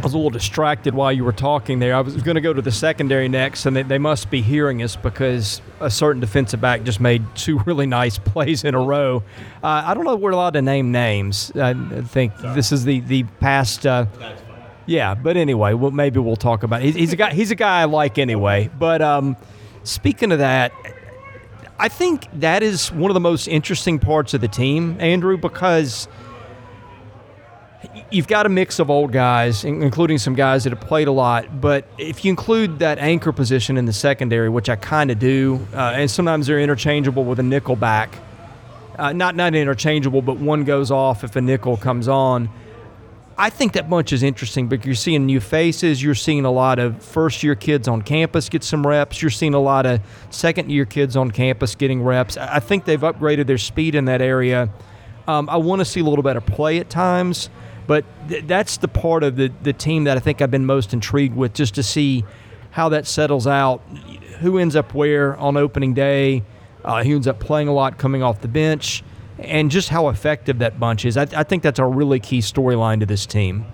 I 0.05 0.07
was 0.07 0.13
a 0.13 0.17
little 0.17 0.29
distracted 0.29 0.93
while 0.93 1.12
you 1.12 1.24
were 1.24 1.31
talking 1.31 1.79
there. 1.79 1.95
I 1.95 2.01
was 2.01 2.21
going 2.21 2.35
to 2.35 2.41
go 2.41 2.53
to 2.53 2.62
the 2.62 2.71
secondary 2.71 3.27
next, 3.27 3.65
and 3.65 3.75
they, 3.75 3.81
they, 3.81 3.97
must 3.97 4.29
be 4.29 4.43
hearing 4.43 4.83
us 4.83 4.95
because 4.95 5.63
a 5.79 5.89
certain 5.89 6.19
defensive 6.19 6.62
back 6.62 6.83
just 6.83 7.00
made 7.00 7.24
two 7.33 7.57
really 7.65 7.88
nice 7.88 8.19
plays 8.19 8.63
in 8.63 8.75
a 8.75 8.79
row. 8.79 9.24
Uh, 9.63 9.81
I 9.83 9.95
don't 9.95 10.03
know 10.03 10.13
if 10.13 10.19
we're 10.19 10.29
allowed 10.29 10.53
to 10.53 10.62
name 10.62 10.91
names. 10.91 11.51
I 11.55 11.74
think 12.03 12.38
Sorry. 12.38 12.53
this 12.53 12.71
is 12.71 12.85
the 12.85 13.00
the 13.00 13.24
past. 13.39 13.88
Uh, 13.88 14.05
yeah, 14.85 15.15
but 15.15 15.38
anyway, 15.38 15.74
well, 15.74 15.89
maybe 15.89 16.19
we'll 16.19 16.35
talk 16.35 16.62
about. 16.62 16.83
It. 16.83 16.95
He's 16.95 17.12
a 17.12 17.15
guy. 17.15 17.33
He's 17.33 17.50
a 17.50 17.55
guy 17.55 17.81
I 17.81 17.85
like 17.85 18.19
anyway. 18.19 18.69
But 18.77 19.01
um, 19.01 19.35
speaking 19.85 20.31
of 20.31 20.38
that, 20.38 20.71
I 21.79 21.89
think 21.89 22.27
that 22.33 22.62
is 22.62 22.91
one 22.91 23.09
of 23.09 23.15
the 23.15 23.21
most 23.21 23.47
interesting 23.47 23.97
parts 23.97 24.35
of 24.35 24.41
the 24.41 24.47
team, 24.50 24.97
Andrew, 25.00 25.35
because 25.35 26.07
you've 28.12 28.27
got 28.27 28.45
a 28.45 28.50
mix 28.50 28.79
of 28.79 28.89
old 28.89 29.12
guys, 29.12 29.63
including 29.63 30.17
some 30.17 30.35
guys 30.35 30.63
that 30.63 30.71
have 30.71 30.81
played 30.81 31.07
a 31.07 31.12
lot. 31.12 31.62
But 31.62 31.88
if 31.97 32.24
you 32.24 32.29
include 32.29 32.79
that 32.79 33.00
anchor 33.00 33.31
position 33.31 33.77
in 33.77 33.85
the 33.85 33.93
secondary, 33.93 34.50
which 34.50 34.69
I 34.69 34.75
kind 34.75 35.12
of 35.12 35.19
do, 35.19 35.65
uh, 35.74 35.93
and 35.95 36.09
sometimes 36.09 36.47
they're 36.47 36.59
interchangeable 36.59 37.24
with 37.24 37.39
a 37.39 37.43
nickel 37.43 37.75
back. 37.75 38.17
Uh, 38.97 39.12
not 39.12 39.35
not 39.35 39.53
interchangeable, 39.53 40.21
but 40.21 40.38
one 40.38 40.63
goes 40.63 40.89
off 40.89 41.24
if 41.24 41.35
a 41.35 41.41
nickel 41.41 41.75
comes 41.75 42.07
on. 42.07 42.50
I 43.38 43.50
think 43.50 43.74
that 43.74 43.89
bunch 43.89 44.13
is 44.13 44.24
interesting 44.24 44.69
because 44.69 44.85
you're 44.85 44.95
seeing 44.95 45.25
new 45.25 45.41
faces. 45.41 46.01
You're 46.01 46.15
seeing 46.15 46.45
a 46.45 46.51
lot 46.51 46.79
of 46.79 47.03
first 47.03 47.43
year 47.43 47.53
kids 47.55 47.89
on 47.89 48.01
campus 48.01 48.47
get 48.47 48.63
some 48.63 48.88
reps. 48.88 49.21
You're 49.21 49.31
seeing 49.31 49.53
a 49.53 49.59
lot 49.59 49.85
of 49.85 50.00
second 50.29 50.71
year 50.71 50.85
kids 50.85 51.17
on 51.17 51.31
campus 51.31 51.75
getting 51.75 52.01
reps. 52.01 52.38
I 52.38 52.62
think 52.62 52.85
they've 52.85 53.01
upgraded 53.01 53.47
their 53.47 53.57
speed 53.57 53.93
in 53.93 54.05
that 54.05 54.21
area. 54.21 54.69
Um, 55.27 55.50
I 55.50 55.57
want 55.57 55.79
to 55.81 55.85
see 55.85 56.00
a 56.00 56.03
little 56.03 56.24
better 56.24 56.39
play 56.39 56.79
at 56.79 56.89
times. 56.89 57.50
But 57.88 58.06
th- 58.27 58.46
that's 58.48 58.77
the 58.77 58.88
part 58.88 59.24
of 59.24 59.36
the, 59.36 59.51
the 59.63 59.74
team 59.74 60.06
that 60.06 60.18
I 60.18 60.20
think 60.20 60.42
I've 60.42 60.51
been 60.51 60.65
most 60.65 60.94
intrigued 60.94 61.36
with, 61.36 61.54
just 61.54 61.75
to 61.75 61.84
see 61.84 62.24
how 62.72 62.89
that 62.89 63.08
settles 63.08 63.48
out. 63.48 63.82
Who 64.39 64.58
ends 64.58 64.75
up 64.75 64.94
where 64.94 65.38
on 65.38 65.58
opening 65.58 65.94
day? 65.94 66.44
Uh, 66.84 67.04
who 67.04 67.15
ends 67.15 67.27
up 67.27 67.39
playing 67.39 67.68
a 67.68 67.74
lot 67.74 67.98
coming 67.98 68.22
off 68.22 68.42
the 68.42 68.48
bench? 68.48 69.04
And 69.39 69.70
just 69.70 69.89
how 69.89 70.10
effective 70.10 70.60
that 70.60 70.80
bunch 70.80 71.06
is. 71.06 71.18
I, 71.18 71.24
I 71.36 71.44
think 71.44 71.63
that's 71.63 71.80
a 71.80 71.86
really 71.86 72.20
key 72.20 72.39
storyline 72.39 73.00
to 73.01 73.06
this 73.06 73.25
team. 73.25 73.65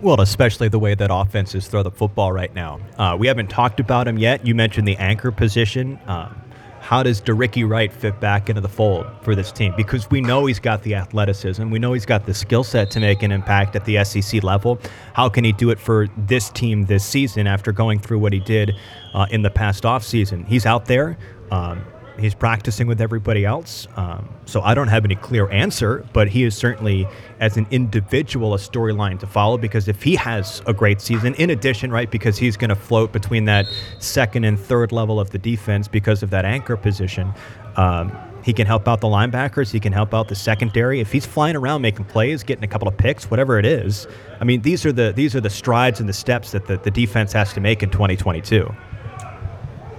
Well, 0.00 0.20
especially 0.20 0.68
the 0.68 0.78
way 0.78 0.94
that 0.94 1.10
offenses 1.12 1.66
throw 1.66 1.82
the 1.82 1.90
football 1.90 2.32
right 2.32 2.54
now. 2.54 2.80
Uh, 2.96 3.16
we 3.18 3.26
haven't 3.26 3.50
talked 3.50 3.80
about 3.80 4.04
them 4.04 4.16
yet. 4.16 4.46
You 4.46 4.54
mentioned 4.54 4.86
the 4.86 4.96
anchor 4.96 5.32
position. 5.32 5.98
Um, 6.06 6.40
how 6.88 7.02
does 7.02 7.20
DeRicky 7.20 7.68
Wright 7.68 7.92
fit 7.92 8.18
back 8.18 8.48
into 8.48 8.62
the 8.62 8.68
fold 8.68 9.04
for 9.20 9.34
this 9.34 9.52
team? 9.52 9.74
Because 9.76 10.08
we 10.10 10.22
know 10.22 10.46
he's 10.46 10.58
got 10.58 10.82
the 10.84 10.94
athleticism, 10.94 11.68
we 11.68 11.78
know 11.78 11.92
he's 11.92 12.06
got 12.06 12.24
the 12.24 12.32
skill 12.32 12.64
set 12.64 12.90
to 12.92 12.98
make 12.98 13.22
an 13.22 13.30
impact 13.30 13.76
at 13.76 13.84
the 13.84 14.02
SEC 14.04 14.42
level. 14.42 14.80
How 15.12 15.28
can 15.28 15.44
he 15.44 15.52
do 15.52 15.68
it 15.68 15.78
for 15.78 16.08
this 16.16 16.48
team 16.48 16.86
this 16.86 17.04
season 17.04 17.46
after 17.46 17.72
going 17.72 17.98
through 17.98 18.20
what 18.20 18.32
he 18.32 18.40
did 18.40 18.74
uh, 19.12 19.26
in 19.30 19.42
the 19.42 19.50
past 19.50 19.84
offseason? 19.84 20.48
He's 20.48 20.64
out 20.64 20.86
there. 20.86 21.18
Um, 21.50 21.84
He's 22.18 22.34
practicing 22.34 22.86
with 22.86 23.00
everybody 23.00 23.44
else. 23.44 23.86
Um, 23.96 24.28
so 24.44 24.60
I 24.60 24.74
don't 24.74 24.88
have 24.88 25.04
any 25.04 25.14
clear 25.14 25.48
answer, 25.50 26.04
but 26.12 26.28
he 26.28 26.44
is 26.44 26.56
certainly, 26.56 27.06
as 27.38 27.56
an 27.56 27.66
individual, 27.70 28.54
a 28.54 28.58
storyline 28.58 29.18
to 29.20 29.26
follow 29.26 29.56
because 29.56 29.86
if 29.88 30.02
he 30.02 30.16
has 30.16 30.60
a 30.66 30.74
great 30.74 31.00
season, 31.00 31.34
in 31.34 31.50
addition, 31.50 31.90
right, 31.92 32.10
because 32.10 32.36
he's 32.36 32.56
going 32.56 32.70
to 32.70 32.76
float 32.76 33.12
between 33.12 33.44
that 33.44 33.66
second 34.00 34.44
and 34.44 34.58
third 34.58 34.90
level 34.90 35.20
of 35.20 35.30
the 35.30 35.38
defense 35.38 35.86
because 35.86 36.22
of 36.22 36.30
that 36.30 36.44
anchor 36.44 36.76
position. 36.76 37.32
Um, 37.76 38.12
he 38.42 38.52
can 38.52 38.66
help 38.66 38.88
out 38.88 39.00
the 39.00 39.06
linebackers. 39.08 39.70
He 39.70 39.78
can 39.78 39.92
help 39.92 40.14
out 40.14 40.28
the 40.28 40.34
secondary. 40.34 41.00
If 41.00 41.12
he's 41.12 41.26
flying 41.26 41.54
around 41.54 41.82
making 41.82 42.06
plays, 42.06 42.42
getting 42.42 42.64
a 42.64 42.68
couple 42.68 42.88
of 42.88 42.96
picks, 42.96 43.30
whatever 43.30 43.58
it 43.58 43.66
is, 43.66 44.06
I 44.40 44.44
mean, 44.44 44.62
these 44.62 44.86
are 44.86 44.92
the 44.92 45.12
these 45.12 45.36
are 45.36 45.40
the 45.40 45.50
strides 45.50 46.00
and 46.00 46.08
the 46.08 46.14
steps 46.14 46.52
that 46.52 46.66
the, 46.66 46.78
the 46.78 46.90
defense 46.90 47.32
has 47.32 47.52
to 47.52 47.60
make 47.60 47.82
in 47.82 47.90
2022. 47.90 48.74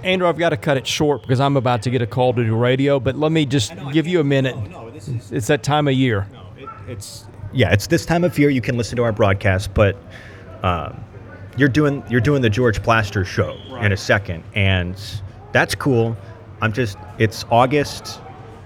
Andrew, 0.02 0.28
I've 0.28 0.38
got 0.38 0.50
to 0.50 0.56
cut 0.56 0.76
it 0.76 0.86
short 0.86 1.22
because 1.22 1.40
I'm 1.40 1.56
about 1.56 1.82
to 1.82 1.90
get 1.90 2.02
a 2.02 2.06
call 2.06 2.32
to 2.34 2.44
do 2.44 2.56
radio, 2.56 3.00
but 3.00 3.16
let 3.16 3.32
me 3.32 3.46
just 3.46 3.72
give 3.92 4.06
you 4.06 4.20
a 4.20 4.24
minute. 4.24 4.56
No, 4.70 4.88
it's 4.88 5.46
that 5.46 5.62
time 5.62 5.88
of 5.88 5.94
year. 5.94 6.26
No, 6.32 6.46
it's 6.88 7.26
yeah, 7.52 7.72
it's 7.72 7.86
this 7.86 8.06
time 8.06 8.24
of 8.24 8.38
year 8.38 8.50
you 8.50 8.60
can 8.60 8.76
listen 8.76 8.96
to 8.96 9.02
our 9.02 9.12
broadcast, 9.12 9.74
but 9.74 9.96
um, 10.62 11.02
you're 11.56 11.68
doing 11.68 12.02
you're 12.08 12.20
doing 12.20 12.42
the 12.42 12.50
George 12.50 12.82
Plaster 12.82 13.24
show 13.24 13.58
right. 13.70 13.84
in 13.84 13.92
a 13.92 13.96
second, 13.96 14.44
and 14.54 14.96
that's 15.52 15.74
cool. 15.74 16.16
I'm 16.60 16.72
just 16.72 16.98
it's 17.18 17.44
August. 17.50 18.20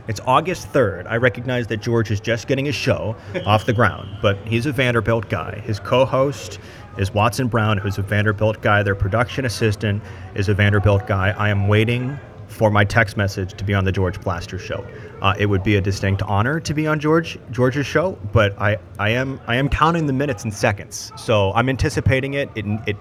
It's 0.06 0.20
August 0.26 0.70
3rd. 0.70 1.06
I 1.06 1.16
recognize 1.16 1.66
that 1.68 1.78
George 1.78 2.10
is 2.10 2.20
just 2.20 2.46
getting 2.46 2.66
his 2.66 2.74
show 2.74 3.16
off 3.46 3.64
the 3.64 3.72
ground, 3.72 4.18
but 4.20 4.36
he's 4.46 4.66
a 4.66 4.72
Vanderbilt 4.72 5.30
guy. 5.30 5.60
His 5.60 5.80
co 5.80 6.04
host 6.04 6.58
is 6.98 7.12
Watson 7.12 7.48
Brown, 7.48 7.78
who's 7.78 7.98
a 7.98 8.02
Vanderbilt 8.02 8.60
guy. 8.60 8.82
Their 8.82 8.94
production 8.94 9.44
assistant 9.44 10.02
is 10.34 10.48
a 10.48 10.54
Vanderbilt 10.54 11.06
guy. 11.06 11.30
I 11.30 11.48
am 11.48 11.68
waiting 11.68 12.18
for 12.46 12.70
my 12.70 12.84
text 12.84 13.16
message 13.16 13.54
to 13.54 13.64
be 13.64 13.74
on 13.74 13.84
the 13.84 13.92
George 13.92 14.20
Plaster 14.20 14.58
show. 14.58 14.86
Uh, 15.20 15.34
it 15.38 15.46
would 15.46 15.62
be 15.62 15.76
a 15.76 15.80
distinct 15.80 16.22
honor 16.22 16.60
to 16.60 16.74
be 16.74 16.86
on 16.86 17.00
George 17.00 17.38
George's 17.50 17.86
show, 17.86 18.18
but 18.32 18.58
I, 18.60 18.78
I 18.98 19.10
am 19.10 19.40
I 19.46 19.56
am 19.56 19.68
counting 19.68 20.06
the 20.06 20.12
minutes 20.12 20.44
and 20.44 20.54
seconds. 20.54 21.10
So 21.16 21.52
I'm 21.54 21.68
anticipating 21.68 22.34
it. 22.34 22.48
It, 22.54 22.64
it 22.86 22.96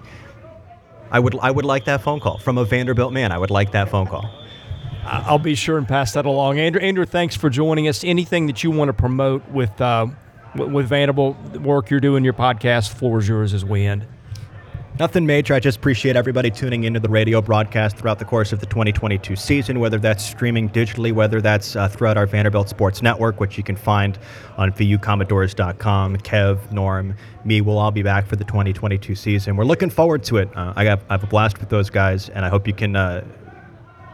I 1.10 1.20
would 1.20 1.38
I 1.40 1.50
would 1.50 1.64
like 1.64 1.84
that 1.84 2.02
phone 2.02 2.20
call 2.20 2.38
from 2.38 2.58
a 2.58 2.64
Vanderbilt 2.64 3.12
man. 3.12 3.30
I 3.30 3.38
would 3.38 3.50
like 3.50 3.72
that 3.72 3.88
phone 3.88 4.06
call. 4.06 4.28
I'll 5.06 5.38
be 5.38 5.54
sure 5.54 5.76
and 5.76 5.86
pass 5.86 6.14
that 6.14 6.24
along. 6.24 6.58
Andrew, 6.58 6.80
Andrew, 6.80 7.04
thanks 7.04 7.36
for 7.36 7.50
joining 7.50 7.88
us. 7.88 8.04
Anything 8.04 8.46
that 8.46 8.64
you 8.64 8.70
want 8.70 8.88
to 8.88 8.94
promote 8.94 9.46
with 9.50 9.78
uh, 9.80 10.06
with 10.56 10.86
Vanderbilt 10.86 11.36
work 11.60 11.90
you're 11.90 12.00
doing, 12.00 12.24
your 12.24 12.32
podcast, 12.32 12.90
floor 12.90 13.18
is 13.18 13.28
yours 13.28 13.54
as 13.54 13.64
we 13.64 13.86
end. 13.86 14.06
Nothing 14.96 15.26
major. 15.26 15.54
I 15.54 15.58
just 15.58 15.78
appreciate 15.78 16.14
everybody 16.14 16.52
tuning 16.52 16.84
into 16.84 17.00
the 17.00 17.08
radio 17.08 17.42
broadcast 17.42 17.96
throughout 17.96 18.20
the 18.20 18.24
course 18.24 18.52
of 18.52 18.60
the 18.60 18.66
2022 18.66 19.34
season, 19.34 19.80
whether 19.80 19.98
that's 19.98 20.24
streaming 20.24 20.68
digitally, 20.68 21.12
whether 21.12 21.40
that's 21.40 21.74
uh, 21.74 21.88
throughout 21.88 22.16
our 22.16 22.26
Vanderbilt 22.26 22.68
Sports 22.68 23.02
Network, 23.02 23.40
which 23.40 23.58
you 23.58 23.64
can 23.64 23.74
find 23.74 24.16
on 24.56 24.70
VUCommodores.com. 24.70 26.18
Kev, 26.18 26.70
Norm, 26.70 27.16
me 27.44 27.60
will 27.60 27.76
all 27.76 27.90
be 27.90 28.04
back 28.04 28.24
for 28.24 28.36
the 28.36 28.44
2022 28.44 29.16
season. 29.16 29.56
We're 29.56 29.64
looking 29.64 29.90
forward 29.90 30.22
to 30.24 30.36
it. 30.36 30.56
Uh, 30.56 30.72
I, 30.76 30.84
have, 30.84 31.04
I 31.08 31.14
have 31.14 31.24
a 31.24 31.26
blast 31.26 31.58
with 31.58 31.70
those 31.70 31.90
guys, 31.90 32.28
and 32.28 32.44
I 32.44 32.48
hope 32.48 32.68
you 32.68 32.74
can 32.74 32.94
uh, 32.94 33.24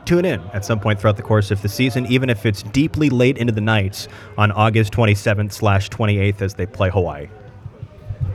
tune 0.05 0.25
in 0.25 0.41
at 0.53 0.65
some 0.65 0.81
point 0.81 1.01
throughout 1.01 1.17
the 1.17 1.23
course 1.23 1.51
of 1.51 1.63
the 1.63 1.69
season, 1.69 2.07
even 2.07 2.31
if 2.31 2.47
it's 2.47 2.63
deeply 2.63 3.11
late 3.11 3.39
into 3.39 3.53
the 3.53 3.61
nights 3.61 4.09
on 4.37 4.53
August 4.53 4.93
27th 4.93 5.53
slash 5.53 5.89
28th 5.91 6.43
as 6.43 6.55
they 6.55 6.67
play 6.67 6.91
Hawaii. 6.91 7.29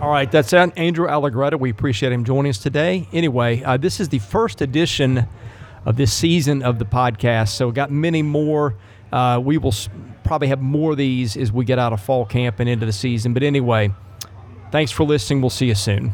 All 0.01 0.09
right, 0.09 0.29
that's 0.29 0.53
Andrew 0.53 1.07
Allegretta. 1.07 1.59
We 1.59 1.69
appreciate 1.69 2.11
him 2.11 2.25
joining 2.25 2.49
us 2.49 2.57
today. 2.57 3.07
Anyway, 3.13 3.63
uh, 3.63 3.77
this 3.77 3.99
is 3.99 4.09
the 4.09 4.19
first 4.19 4.61
edition 4.61 5.27
of 5.85 5.95
this 5.95 6.13
season 6.13 6.63
of 6.63 6.79
the 6.79 6.85
podcast, 6.85 7.49
so 7.49 7.67
we 7.67 7.73
got 7.73 7.91
many 7.91 8.21
more. 8.21 8.75
Uh, 9.11 9.39
we 9.41 9.57
will 9.57 9.73
probably 10.23 10.47
have 10.49 10.61
more 10.61 10.91
of 10.91 10.97
these 10.97 11.37
as 11.37 11.51
we 11.51 11.63
get 11.63 11.79
out 11.79 11.93
of 11.93 12.01
fall 12.01 12.25
camp 12.25 12.59
and 12.59 12.67
into 12.67 12.85
the 12.85 12.91
season. 12.91 13.33
But 13.33 13.43
anyway, 13.43 13.93
thanks 14.71 14.91
for 14.91 15.03
listening. 15.03 15.41
We'll 15.41 15.49
see 15.49 15.67
you 15.67 15.75
soon. 15.75 16.13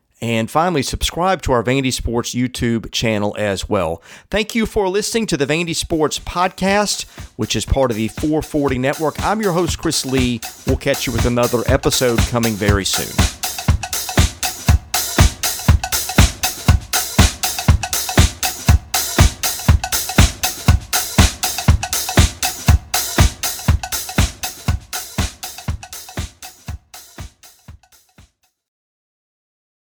And 0.21 0.51
finally, 0.51 0.83
subscribe 0.83 1.41
to 1.43 1.51
our 1.51 1.63
Vandy 1.63 1.91
Sports 1.91 2.35
YouTube 2.35 2.91
channel 2.91 3.35
as 3.39 3.67
well. 3.67 4.03
Thank 4.29 4.53
you 4.53 4.67
for 4.67 4.87
listening 4.87 5.25
to 5.27 5.37
the 5.37 5.47
Vandy 5.47 5.75
Sports 5.75 6.19
Podcast, 6.19 7.09
which 7.37 7.55
is 7.55 7.65
part 7.65 7.89
of 7.89 7.97
the 7.97 8.07
440 8.09 8.77
Network. 8.77 9.19
I'm 9.23 9.41
your 9.41 9.53
host, 9.53 9.79
Chris 9.79 10.05
Lee. 10.05 10.39
We'll 10.67 10.77
catch 10.77 11.07
you 11.07 11.13
with 11.13 11.25
another 11.25 11.63
episode 11.65 12.19
coming 12.19 12.53
very 12.53 12.85
soon. 12.85 13.40